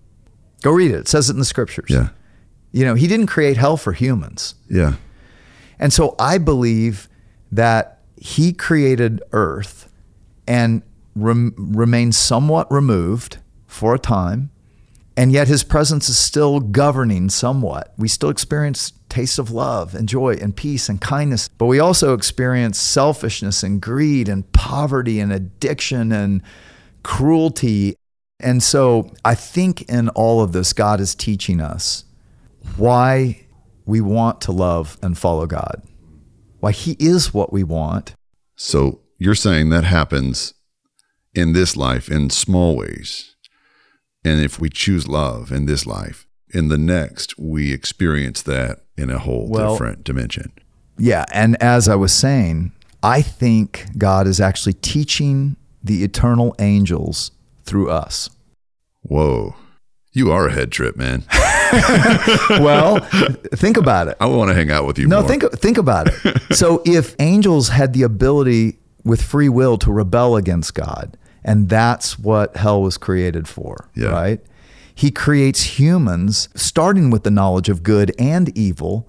[0.62, 0.98] Go read it.
[0.98, 1.90] It says it in the scriptures.
[1.90, 2.10] Yeah.
[2.72, 4.54] You know, he didn't create hell for humans.
[4.70, 4.94] Yeah.
[5.80, 7.10] And so I believe
[7.52, 9.92] that he created earth
[10.48, 10.82] and
[11.16, 13.38] rem- remained somewhat removed
[13.68, 14.50] for a time
[15.18, 17.92] and yet his presence is still governing somewhat.
[17.98, 22.14] We still experience tastes of love and joy and peace and kindness, but we also
[22.14, 26.44] experience selfishness and greed and poverty and addiction and
[27.02, 27.96] cruelty.
[28.40, 32.06] And so I think in all of this, God is teaching us
[32.76, 33.48] why
[33.88, 35.82] we want to love and follow God,
[36.60, 38.16] why He is what we want.
[38.56, 40.54] So you're saying that happens
[41.34, 43.36] in this life in small ways
[44.28, 49.10] and if we choose love in this life, in the next, we experience that in
[49.10, 50.52] a whole well, different dimension.
[50.98, 51.26] Yeah.
[51.32, 57.32] And as I was saying, I think God is actually teaching the eternal angels
[57.64, 58.30] through us.
[59.02, 59.56] Whoa.
[60.12, 61.24] You are a head trip, man.
[62.62, 63.00] well,
[63.56, 64.18] think about it.
[64.20, 65.08] I want to hang out with you.
[65.08, 65.30] No, more.
[65.30, 66.42] think think about it.
[66.56, 72.20] so, if angels had the ability with free will to rebel against God, and that's
[72.20, 74.10] what hell was created for, yeah.
[74.10, 74.40] right?
[74.94, 79.08] He creates humans starting with the knowledge of good and evil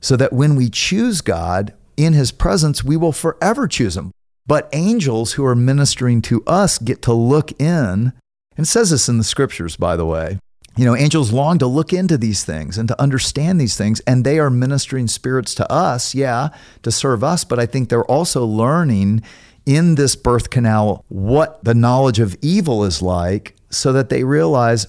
[0.00, 4.12] so that when we choose God in his presence, we will forever choose him.
[4.46, 8.12] But angels who are ministering to us get to look in,
[8.56, 10.38] and says this in the scriptures, by the way.
[10.76, 14.24] You know, angels long to look into these things and to understand these things, and
[14.24, 16.48] they are ministering spirits to us, yeah,
[16.82, 19.22] to serve us, but I think they're also learning
[19.66, 24.86] in this birth canal what the knowledge of evil is like so that they realize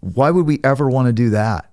[0.00, 1.70] why would we ever want to do that?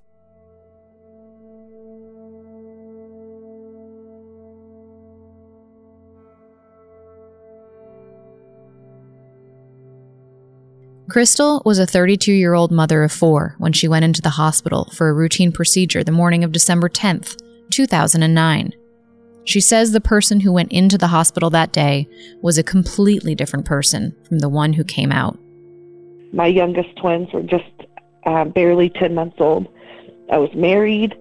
[11.09, 14.89] Crystal was a 32 year old mother of four when she went into the hospital
[14.93, 17.37] for a routine procedure the morning of December 10th,
[17.71, 18.73] 2009.
[19.45, 22.07] She says the person who went into the hospital that day
[22.41, 25.37] was a completely different person from the one who came out.
[26.31, 27.65] My youngest twins were just
[28.25, 29.67] uh, barely 10 months old.
[30.31, 31.15] I was married.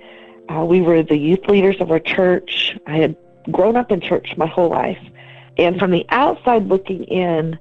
[0.49, 2.79] Uh, we were the youth leaders of our church.
[2.87, 3.17] I had
[3.51, 5.01] grown up in church my whole life.
[5.59, 7.59] And from the outside looking in,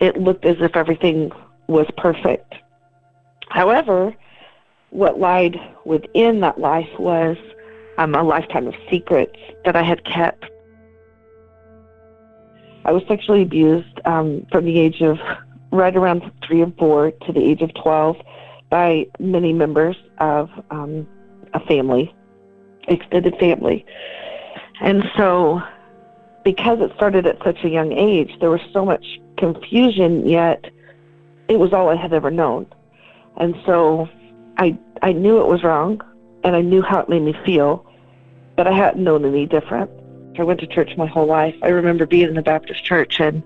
[0.00, 1.30] it looked as if everything
[1.66, 2.54] was perfect.
[3.50, 4.14] However,
[4.90, 7.36] what lied within that life was
[7.98, 10.44] um, a lifetime of secrets that I had kept.
[12.84, 15.18] I was sexually abused um, from the age of
[15.70, 18.16] right around three and four to the age of 12
[18.70, 21.06] by many members of um,
[21.54, 22.14] a family,
[22.86, 23.84] extended family.
[24.80, 25.60] And so,
[26.44, 29.04] because it started at such a young age, there was so much
[29.38, 30.70] confusion, yet
[31.48, 32.66] it was all I had ever known.
[33.36, 34.08] And so,
[34.58, 36.02] I, I knew it was wrong,
[36.44, 37.86] and I knew how it made me feel
[38.58, 39.88] but I hadn't known any different.
[40.36, 41.54] I went to church my whole life.
[41.62, 43.42] I remember being in the Baptist church and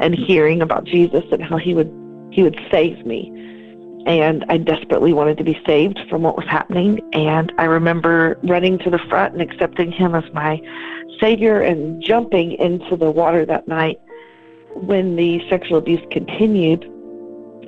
[0.00, 1.90] and hearing about Jesus and how he would
[2.30, 3.32] he would save me.
[4.04, 7.00] And I desperately wanted to be saved from what was happening.
[7.14, 10.60] And I remember running to the front and accepting him as my
[11.20, 13.98] savior and jumping into the water that night.
[14.74, 16.90] When the sexual abuse continued,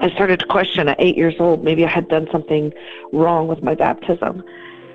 [0.01, 2.73] I started to question at eight years old, maybe I had done something
[3.13, 4.43] wrong with my baptism.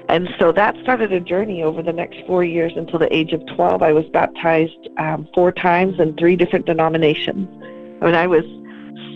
[0.09, 3.45] And so that started a journey over the next four years until the age of
[3.47, 3.81] 12.
[3.81, 7.47] I was baptized um, four times in three different denominations.
[8.01, 8.45] I mean, I was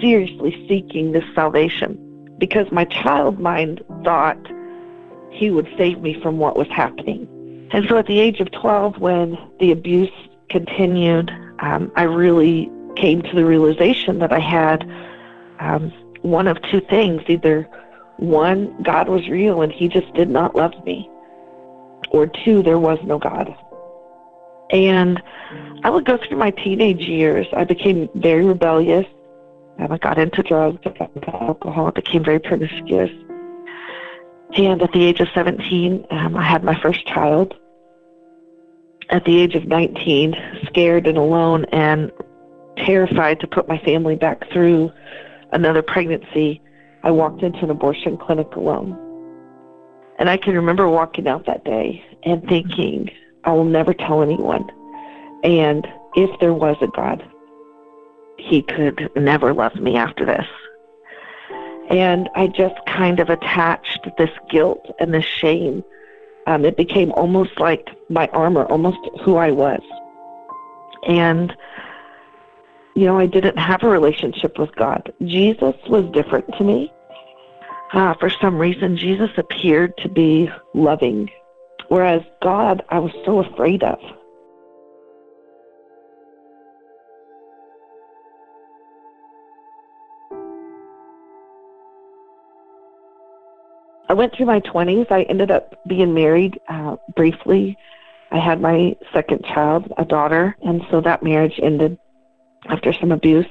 [0.01, 1.97] seriously seeking this salvation
[2.37, 4.37] because my child mind thought
[5.31, 7.27] he would save me from what was happening.
[7.71, 10.11] And so at the age of 12, when the abuse
[10.49, 12.69] continued, um, I really
[13.01, 14.83] came to the realization that I had
[15.59, 15.91] um,
[16.21, 17.67] one of two things either
[18.17, 21.09] one, God was real and he just did not love me.
[22.11, 23.55] Or two, there was no God.
[24.71, 25.21] And
[25.83, 27.47] I would go through my teenage years.
[27.53, 29.05] I became very rebellious.
[29.79, 33.09] I got into drugs, I got into alcohol, I became very promiscuous.
[34.55, 37.55] And at the age of 17, um, I had my first child.
[39.09, 40.35] At the age of 19,
[40.67, 42.11] scared and alone and
[42.77, 44.91] terrified to put my family back through
[45.51, 46.61] another pregnancy,
[47.03, 48.97] I walked into an abortion clinic alone.
[50.19, 53.09] And I can remember walking out that day and thinking,
[53.43, 54.69] I will never tell anyone.
[55.43, 57.27] And if there was a God,
[58.37, 60.45] he could never love me after this.
[61.89, 65.83] And I just kind of attached this guilt and this shame.
[66.47, 69.81] Um, it became almost like my armor, almost who I was.
[71.07, 71.55] And,
[72.95, 75.13] you know, I didn't have a relationship with God.
[75.25, 76.91] Jesus was different to me.
[77.93, 81.29] Uh, for some reason, Jesus appeared to be loving,
[81.89, 83.99] whereas God, I was so afraid of.
[94.07, 95.09] I went through my 20s.
[95.09, 97.77] I ended up being married uh, briefly.
[98.29, 101.97] I had my second child, a daughter, and so that marriage ended
[102.65, 103.47] after some abuse.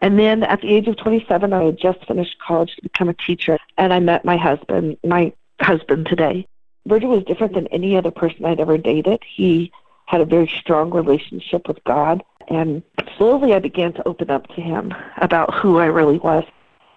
[0.00, 3.14] And then at the age of 27, I had just finished college to become a
[3.14, 6.46] teacher, and I met my husband, my husband today.
[6.86, 9.22] Virgil was different than any other person I'd ever dated.
[9.26, 9.72] He
[10.06, 12.82] had a very strong relationship with God, and
[13.16, 16.44] slowly I began to open up to him about who I really was.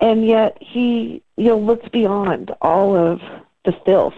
[0.01, 3.21] And yet he, you know, looked beyond all of
[3.65, 4.13] the filth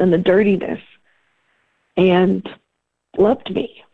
[0.00, 0.80] and the dirtiness
[1.96, 2.48] and
[3.18, 3.84] loved me.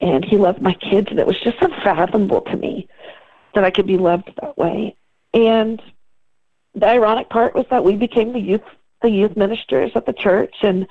[0.00, 2.88] And he loved my kids, and it was just unfathomable to me
[3.54, 4.94] that I could be loved that way.
[5.32, 5.80] And
[6.74, 8.62] the ironic part was that we became the youth
[9.02, 10.86] the youth ministers at the church and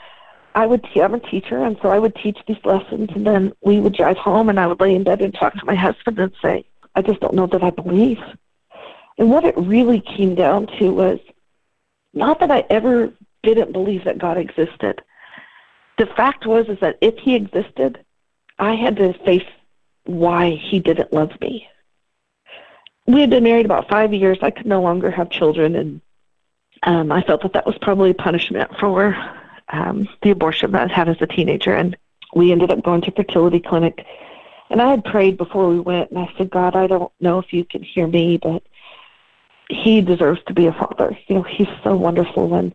[0.53, 3.80] I would I'm a teacher and so I would teach these lessons and then we
[3.80, 6.32] would drive home and I would lay in bed and talk to my husband and
[6.41, 8.20] say, I just don't know that I believe.
[9.18, 11.20] And what it really came down to was
[12.14, 13.12] not that I ever
[13.43, 15.01] didn't believe that God existed.
[15.97, 18.05] The fact was is that if he existed,
[18.58, 19.45] I had to face
[20.06, 21.68] why he didn't love me.
[23.08, 24.38] We had been married about five years.
[24.41, 26.01] I could no longer have children, and
[26.84, 29.16] um, I felt that that was probably punishment for
[29.70, 31.76] um, the abortion that I had as a teenager.
[31.76, 31.97] And
[32.34, 34.06] we ended up going to fertility clinic.
[34.70, 37.53] And I had prayed before we went, and I said, God, I don't know if
[37.53, 38.64] you can hear me, but
[39.70, 41.18] he deserves to be a father.
[41.28, 42.56] You know, he's so wonderful.
[42.56, 42.74] And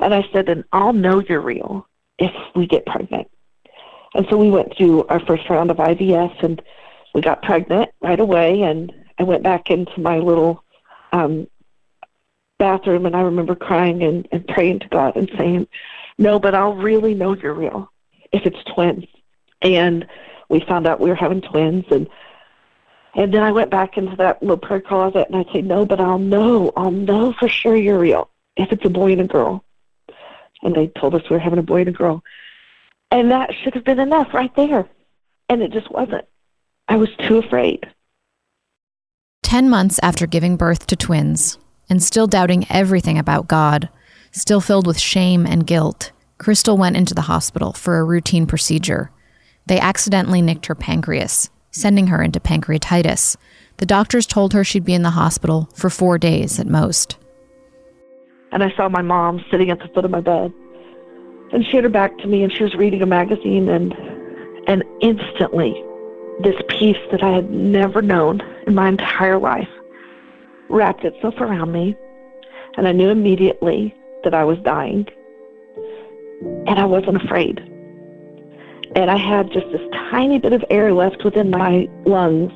[0.00, 1.86] and I said, and I'll know you're real
[2.18, 3.28] if we get pregnant.
[4.14, 6.62] And so we went through our first round of IVF, and
[7.14, 8.62] we got pregnant right away.
[8.62, 10.64] And I went back into my little
[11.12, 11.46] um,
[12.58, 15.68] bathroom, and I remember crying and, and praying to God and saying,
[16.18, 17.90] "No, but I'll really know you're real
[18.32, 19.04] if it's twins."
[19.62, 20.06] And
[20.48, 22.08] we found out we were having twins, and
[23.18, 26.00] and then I went back into that little prayer closet and I say, No, but
[26.00, 29.64] I'll know, I'll know for sure you're real if it's a boy and a girl.
[30.62, 32.22] And they told us we were having a boy and a girl.
[33.10, 34.88] And that should have been enough right there.
[35.48, 36.26] And it just wasn't.
[36.88, 37.86] I was too afraid.
[39.42, 43.88] 10 months after giving birth to twins, and still doubting everything about God,
[44.30, 49.10] still filled with shame and guilt, Crystal went into the hospital for a routine procedure.
[49.66, 53.36] They accidentally nicked her pancreas, sending her into pancreatitis.
[53.78, 57.16] The doctors told her she'd be in the hospital for four days at most.
[58.52, 60.52] And I saw my mom sitting at the foot of my bed.
[61.52, 63.94] And she had her back to me and she was reading a magazine and
[64.66, 65.82] and instantly
[66.42, 69.68] this peace that I had never known in my entire life
[70.68, 71.96] wrapped itself around me.
[72.76, 73.94] And I knew immediately
[74.24, 75.08] that I was dying.
[76.66, 77.60] And I wasn't afraid
[78.96, 82.52] and I had just this tiny bit of air left within my lungs.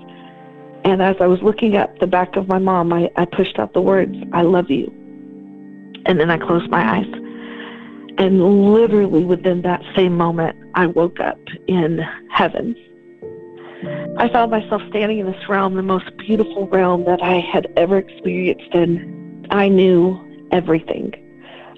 [0.85, 3.75] And as I was looking at the back of my mom, I, I pushed out
[3.75, 4.93] the words, I love you.
[6.07, 7.22] And then I closed my eyes.
[8.19, 11.99] And literally within that same moment, I woke up in
[12.31, 12.77] heaven.
[14.19, 17.99] I found myself standing in this realm, the most beautiful realm that I had ever
[17.99, 18.73] experienced.
[18.75, 20.19] And I knew
[20.53, 21.15] everything.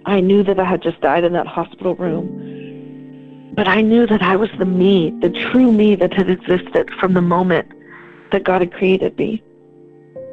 [0.06, 3.52] I knew that I had just died in that hospital room.
[3.54, 7.14] But I knew that I was the me, the true me that had existed from
[7.14, 7.70] the moment
[8.32, 9.42] that God had created me.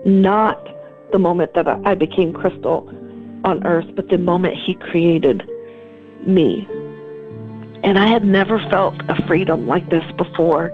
[0.05, 0.67] Not
[1.11, 2.89] the moment that I became crystal
[3.43, 5.47] on earth, but the moment He created
[6.25, 6.67] me.
[7.83, 10.71] And I had never felt a freedom like this before.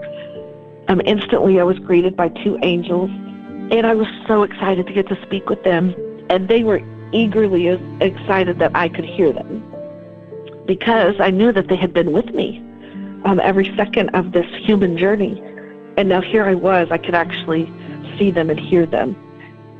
[0.88, 5.08] Um, instantly, I was greeted by two angels, and I was so excited to get
[5.08, 5.94] to speak with them.
[6.30, 6.82] And they were
[7.12, 7.68] eagerly
[8.00, 9.64] excited that I could hear them
[10.66, 12.58] because I knew that they had been with me
[13.24, 15.42] um, every second of this human journey.
[15.96, 17.72] And now here I was, I could actually
[18.18, 19.16] see them and hear them.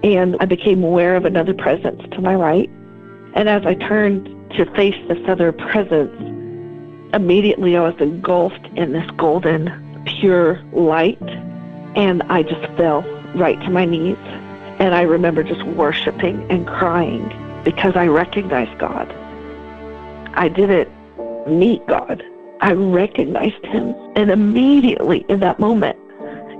[0.02, 2.70] And I became aware of another presence to my right.
[3.34, 6.14] And as I turned to face this other presence,
[7.14, 11.20] immediately I was engulfed in this golden, pure light.
[11.96, 13.02] And I just fell
[13.34, 14.18] right to my knees.
[14.78, 17.32] And I remember just worshiping and crying
[17.64, 19.12] because I recognized God.
[20.34, 20.88] I didn't
[21.48, 22.22] meet God.
[22.60, 23.94] I recognized him.
[24.14, 25.98] And immediately in that moment,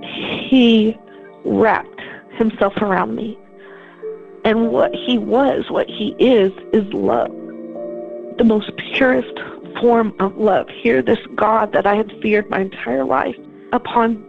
[0.05, 0.99] he
[1.45, 2.01] wrapped
[2.33, 3.39] himself around me.
[4.45, 7.38] And what he was, what he is, is love.
[8.39, 9.37] The most purest
[9.81, 10.69] form of love.
[10.69, 13.37] Here, this God that I had feared my entire life,
[13.73, 14.25] upon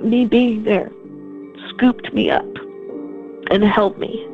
[0.00, 0.90] me being there,
[1.70, 2.46] scooped me up
[3.50, 4.24] and held me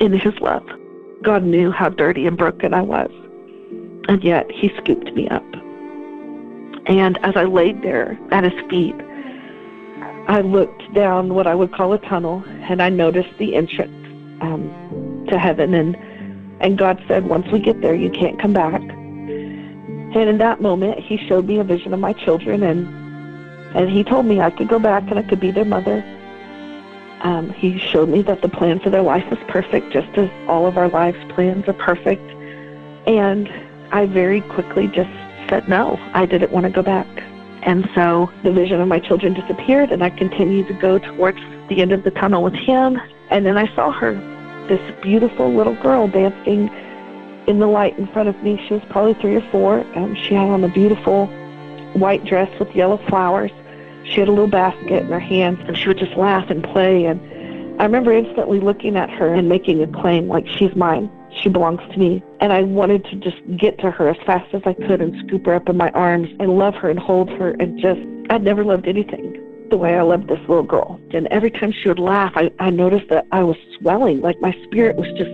[0.00, 0.66] in his love.
[1.22, 3.10] God knew how dirty and broken I was,
[4.08, 5.44] and yet he scooped me up.
[6.86, 8.96] And as I laid there at his feet,
[10.28, 13.92] I looked down what I would call a tunnel, and I noticed the entrance
[14.40, 15.74] um, to heaven.
[15.74, 15.96] And
[16.62, 18.80] and God said, once we get there, you can't come back.
[18.80, 22.86] And in that moment, He showed me a vision of my children, and
[23.76, 26.04] and He told me I could go back and I could be their mother.
[27.22, 30.66] Um, he showed me that the plan for their life was perfect, just as all
[30.66, 32.28] of our lives' plans are perfect.
[33.06, 33.48] And
[33.92, 35.10] I very quickly just
[35.48, 35.98] said no.
[36.14, 37.06] I didn't want to go back.
[37.62, 41.38] And so the vision of my children disappeared, and I continued to go towards
[41.68, 43.00] the end of the tunnel with him.
[43.30, 44.14] And then I saw her,
[44.68, 46.68] this beautiful little girl dancing
[47.46, 48.62] in the light in front of me.
[48.66, 49.78] She was probably three or four.
[49.94, 51.26] and she had on a beautiful
[51.94, 53.50] white dress with yellow flowers.
[54.04, 57.04] She had a little basket in her hands, and she would just laugh and play.
[57.04, 57.20] And
[57.80, 61.10] I remember instantly looking at her and making a claim like, she's mine.
[61.40, 62.22] She belongs to me.
[62.40, 65.46] And I wanted to just get to her as fast as I could and scoop
[65.46, 68.00] her up in my arms and love her and hold her and just,
[68.30, 69.41] I'd never loved anything
[69.72, 71.00] the way I loved this little girl.
[71.14, 74.54] And every time she would laugh, I, I noticed that I was swelling, like my
[74.64, 75.30] spirit was just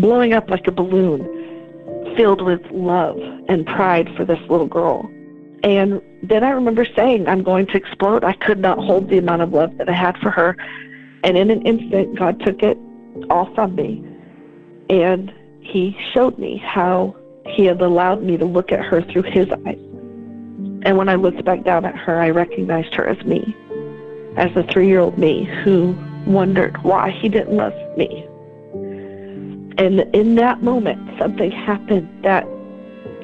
[0.00, 5.10] blowing up like a balloon, filled with love and pride for this little girl.
[5.64, 8.22] And then I remember saying, I'm going to explode.
[8.22, 10.56] I could not hold the amount of love that I had for her.
[11.24, 12.78] And in an instant, God took it
[13.28, 14.04] all from me.
[14.90, 17.16] And he showed me how
[17.48, 19.85] he had allowed me to look at her through his eyes.
[20.86, 23.56] And when I looked back down at her, I recognized her as me,
[24.36, 28.24] as the three year old me who wondered why he didn't love me.
[29.78, 32.46] And in that moment, something happened that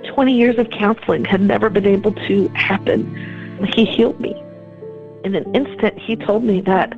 [0.08, 3.06] 20 years of counseling had never been able to happen.
[3.72, 4.34] He healed me.
[5.22, 6.92] In an instant, he told me that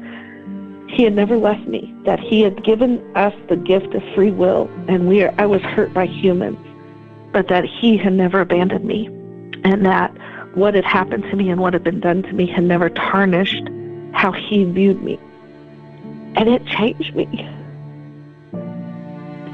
[0.89, 4.71] he had never left me, that he had given us the gift of free will,
[4.89, 6.57] and we are, I was hurt by humans,
[7.33, 9.09] but that he had never abandoned me,
[9.62, 10.17] and that
[10.55, 13.69] what had happened to me and what had been done to me had never tarnished
[14.13, 15.19] how he viewed me.
[16.37, 17.27] And it changed me.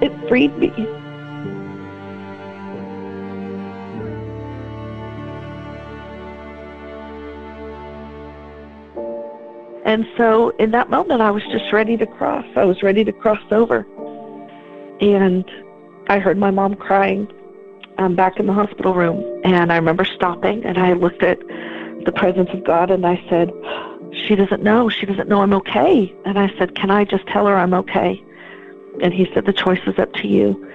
[0.03, 0.71] It freed me.
[9.85, 12.47] And so in that moment, I was just ready to cross.
[12.55, 13.87] I was ready to cross over.
[15.01, 15.45] And
[16.09, 17.31] I heard my mom crying
[18.01, 19.25] um, back in the hospital room.
[19.45, 21.39] And I remember stopping and I looked at
[22.05, 23.53] the presence of God and I said,
[24.27, 24.89] She doesn't know.
[24.89, 26.15] She doesn't know I'm okay.
[26.25, 28.23] And I said, Can I just tell her I'm okay?
[29.03, 30.67] And he said, The choice is up to you.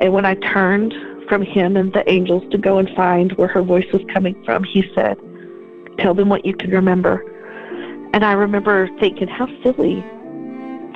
[0.00, 0.94] And when I turned
[1.28, 4.64] from him and the angels to go and find where her voice was coming from,
[4.64, 5.18] he said,
[5.98, 7.24] Tell them what you can remember
[8.12, 10.00] and I remember thinking, how silly.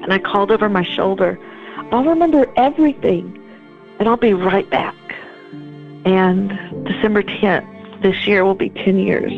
[0.02, 1.38] And I called over my shoulder,
[1.90, 3.42] I'll remember everything
[3.98, 4.94] and I'll be right back.
[6.06, 6.50] And
[6.86, 9.32] December 10th this year will be 10 years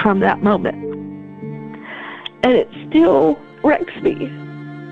[0.00, 0.76] from that moment.
[2.42, 4.26] And it still wrecks me.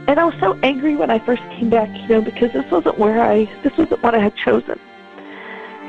[0.09, 2.99] And I was so angry when I first came back, you know, because this wasn't
[2.99, 4.81] where I, this wasn't what I had chosen.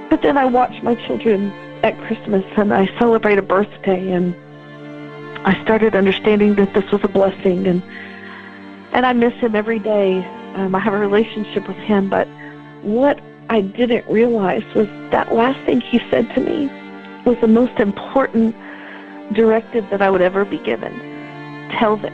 [0.09, 1.51] But then I watched my children
[1.83, 4.35] at Christmas and I celebrate a birthday and
[5.45, 7.81] I started understanding that this was a blessing, and
[8.91, 10.17] and I miss him every day.
[10.55, 12.27] Um, I have a relationship with him, but
[12.81, 16.67] what I didn't realize was that last thing he said to me
[17.25, 18.55] was the most important
[19.33, 20.93] directive that I would ever be given.
[21.71, 22.13] Tell them.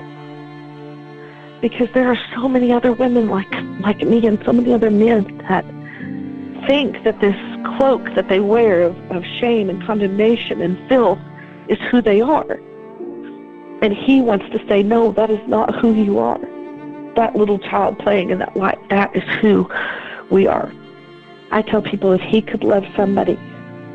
[1.60, 5.38] Because there are so many other women like like me and so many other men
[5.50, 5.66] that
[6.68, 7.36] think that this
[7.78, 11.20] cloak that they wear of, of shame and condemnation and filth
[11.68, 12.60] is who they are.
[13.82, 16.40] And he wants to say, no, that is not who you are.
[17.16, 19.70] That little child playing in that light, that is who
[20.32, 20.72] we are.
[21.56, 23.40] I tell people if he could love somebody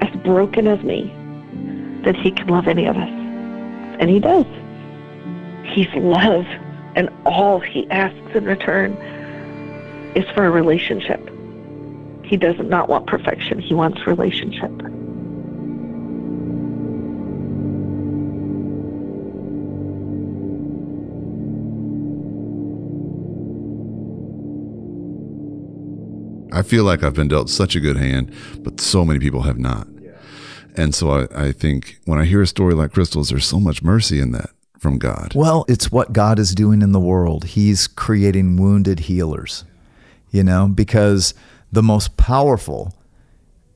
[0.01, 1.13] as broken as me,
[2.05, 3.11] that he can love any of us.
[4.01, 4.47] And he does.
[5.65, 6.47] He's love,
[6.97, 8.95] and all he asks in return
[10.15, 11.21] is for a relationship.
[12.25, 14.73] He does not want perfection, he wants relationship.
[26.61, 29.59] I feel like I've been dealt such a good hand, but so many people have
[29.59, 29.89] not.
[30.77, 33.83] And so I, I think when I hear a story like Crystal's, there's so much
[33.83, 35.33] mercy in that from God.
[35.35, 37.45] Well, it's what God is doing in the world.
[37.45, 39.65] He's creating wounded healers,
[40.31, 41.33] you know, because
[41.73, 42.95] the most powerful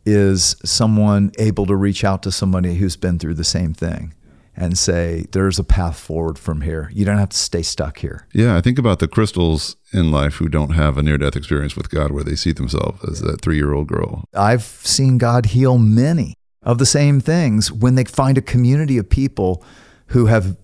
[0.05, 4.12] is someone able to reach out to somebody who's been through the same thing
[4.57, 6.90] and say, there's a path forward from here.
[6.92, 8.26] You don't have to stay stuck here.
[8.32, 11.76] Yeah, I think about the crystals in life who don't have a near death experience
[11.76, 14.24] with God where they see themselves as that three year old girl.
[14.34, 19.09] I've seen God heal many of the same things when they find a community of
[19.09, 19.64] people
[20.09, 20.57] who have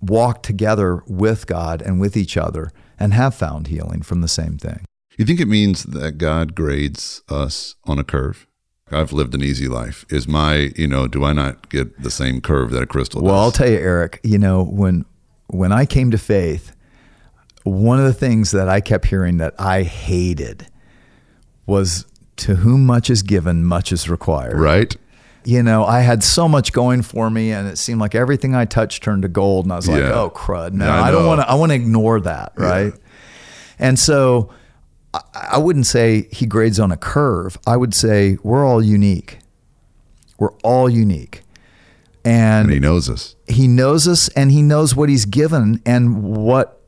[0.00, 4.58] walked together with God and with each other and have found healing from the same
[4.58, 4.84] thing.
[5.16, 8.46] You think it means that God grades us on a curve?
[8.90, 10.04] I've lived an easy life.
[10.10, 13.34] Is my, you know, do I not get the same curve that a crystal Well,
[13.34, 13.42] does?
[13.44, 15.04] I'll tell you, Eric, you know, when
[15.48, 16.74] when I came to faith,
[17.64, 20.66] one of the things that I kept hearing that I hated
[21.66, 24.58] was to whom much is given, much is required.
[24.58, 24.94] right?
[25.44, 28.64] You know, I had so much going for me and it seemed like everything I
[28.66, 30.12] touched turned to gold and I was like, Yeah.
[30.12, 32.92] "Oh crud, no, Yeah, I I, don't want to I want to ignore that, right?"
[33.78, 34.50] And so
[35.34, 37.58] I, wouldn't say he grades on a curve.
[37.66, 39.38] I would say we're all unique.
[40.38, 41.42] We're all unique.
[42.24, 43.36] And he knows us.
[43.46, 46.80] he knows us and he knows what he's given and what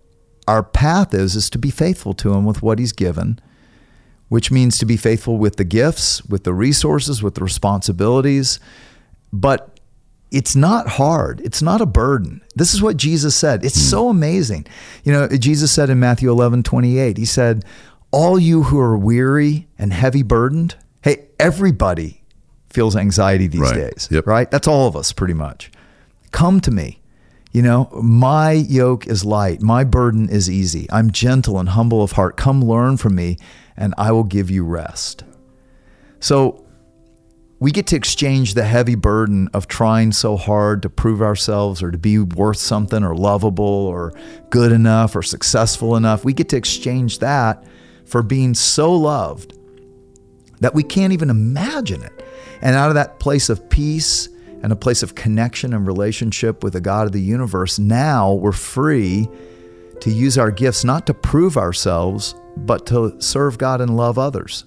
[0.47, 3.41] our path is is to be faithful to him with what he's given
[4.29, 8.59] which means to be faithful with the gifts with the resources with the responsibilities
[9.33, 9.79] but
[10.31, 13.89] it's not hard it's not a burden this is what jesus said it's hmm.
[13.89, 14.67] so amazing
[15.05, 17.65] you know jesus said in matthew 11 28 he said
[18.13, 22.23] all you who are weary and heavy burdened hey everybody
[22.69, 23.75] feels anxiety these Right.
[23.75, 24.27] days Yep.
[24.27, 25.71] right that's all of us pretty much
[26.33, 26.99] come to me.
[27.53, 30.87] You know, my yoke is light, my burden is easy.
[30.93, 32.37] I'm gentle and humble of heart.
[32.37, 33.39] Come learn from me,
[33.77, 35.25] and I will give you rest.
[36.21, 36.65] So
[37.59, 41.91] we get to exchange the heavy burden of trying so hard to prove ourselves or
[41.91, 44.13] to be worth something or lovable or
[44.51, 46.25] good enough or successful enough.
[46.25, 47.65] We get to exchange that
[48.11, 49.55] for being so loved
[50.59, 52.25] that we can't even imagine it.
[52.61, 54.29] And out of that place of peace
[54.63, 58.53] and a place of connection and relationship with the God of the universe, now we're
[58.53, 59.29] free
[60.01, 64.65] to use our gifts not to prove ourselves, but to serve God and love others.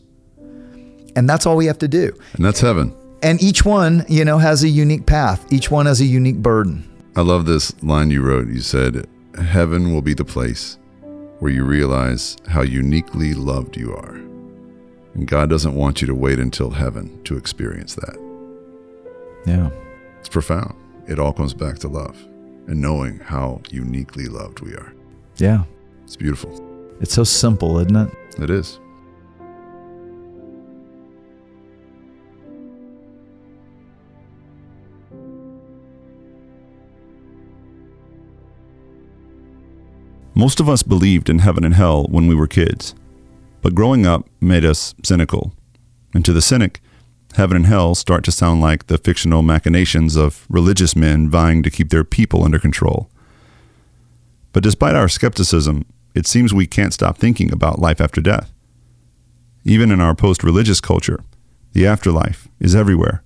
[1.16, 2.12] And that's all we have to do.
[2.34, 2.96] And that's heaven.
[3.22, 5.52] And each one, you know, has a unique path.
[5.52, 6.90] Each one has a unique burden.
[7.16, 8.48] I love this line you wrote.
[8.48, 10.78] You said, Heaven will be the place
[11.44, 14.16] where you realize how uniquely loved you are.
[15.14, 18.16] And God doesn't want you to wait until heaven to experience that.
[19.46, 19.70] Yeah.
[20.22, 20.74] It's profound.
[21.06, 22.16] It all comes back to love
[22.68, 24.94] and knowing how uniquely loved we are.
[25.36, 25.66] Yeah.
[26.06, 26.96] It's beautiful.
[27.02, 28.10] It's so simple, isn't it?
[28.40, 28.80] It is.
[40.36, 42.96] Most of us believed in heaven and hell when we were kids,
[43.62, 45.54] but growing up made us cynical.
[46.14, 46.82] And to the cynic,
[47.36, 51.70] heaven and hell start to sound like the fictional machinations of religious men vying to
[51.70, 53.10] keep their people under control.
[54.54, 58.52] But despite our skepticism, it seems we can't stop thinking about life after death.
[59.64, 61.24] Even in our post religious culture,
[61.74, 63.24] the afterlife is everywhere.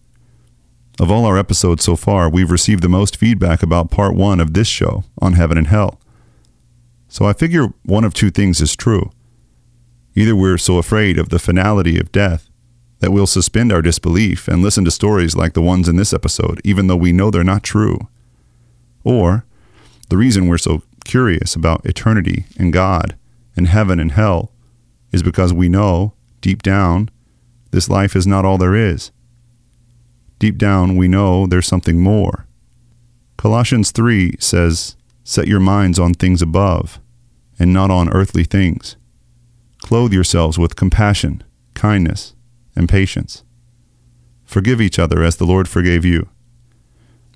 [1.00, 4.54] Of all our episodes so far, we've received the most feedback about part one of
[4.54, 6.00] this show on heaven and hell.
[7.08, 9.12] So I figure one of two things is true.
[10.16, 12.50] Either we're so afraid of the finality of death
[13.00, 16.60] that we'll suspend our disbelief and listen to stories like the ones in this episode,
[16.64, 18.08] even though we know they're not true.
[19.04, 19.46] Or
[20.10, 23.16] the reason we're so curious about eternity and God
[23.56, 24.52] and heaven and hell
[25.12, 27.10] is because we know, deep down,
[27.72, 29.12] this life is not all there is.
[30.40, 32.48] Deep down, we know there's something more.
[33.38, 34.97] Colossians 3 says,
[35.30, 37.02] Set your minds on things above
[37.60, 38.96] and not on earthly things.
[39.80, 42.34] Clothe yourselves with compassion, kindness,
[42.78, 43.44] and patience.
[44.46, 46.30] Forgive each other as the Lord forgave you.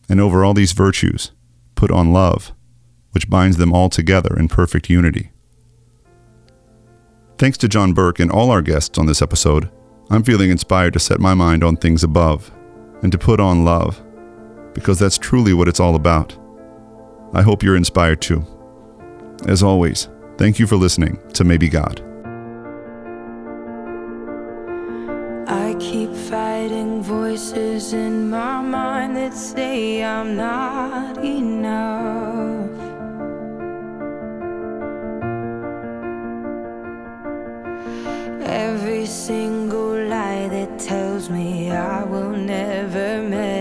[0.08, 1.34] And over all these virtues,
[1.76, 2.54] put on love,
[3.12, 5.34] which binds them all together in perfect unity.
[7.38, 9.70] Thanks to John Burke and all our guests on this episode,
[10.10, 12.52] I'm feeling inspired to set my mind on things above
[13.04, 14.02] and to put on love,
[14.74, 16.38] because that's truly what it's all about.
[17.34, 18.46] I hope you're inspired too.
[19.48, 22.02] As always, thank you for listening to Maybe God.
[25.48, 32.70] I keep fighting voices in my mind that say I'm not enough.
[38.44, 43.61] Every single lie that tells me I will never measure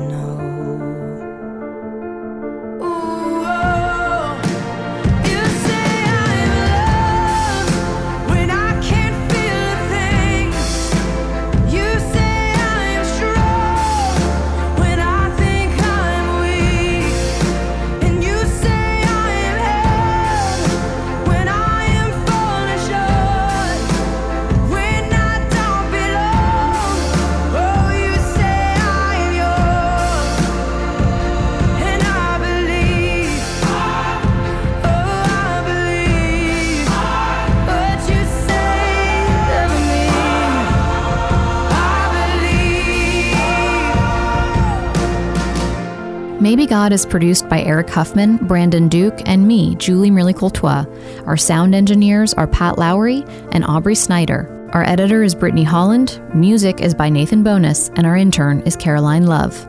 [46.61, 50.85] Maybe God is produced by Eric Huffman, Brandon Duke, and me, Julie Merle Courtois.
[51.25, 54.69] Our sound engineers are Pat Lowry and Aubrey Snyder.
[54.71, 59.25] Our editor is Brittany Holland, music is by Nathan Bonus, and our intern is Caroline
[59.25, 59.67] Love.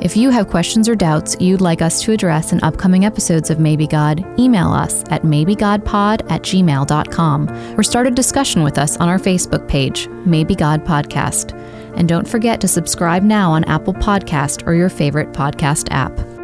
[0.00, 3.60] If you have questions or doubts you'd like us to address in upcoming episodes of
[3.60, 9.10] Maybe God, email us at maybegodpod at gmail.com or start a discussion with us on
[9.10, 11.52] our Facebook page, Maybe God Podcast.
[11.98, 16.37] And don't forget to subscribe now on Apple Podcast or your favorite podcast app.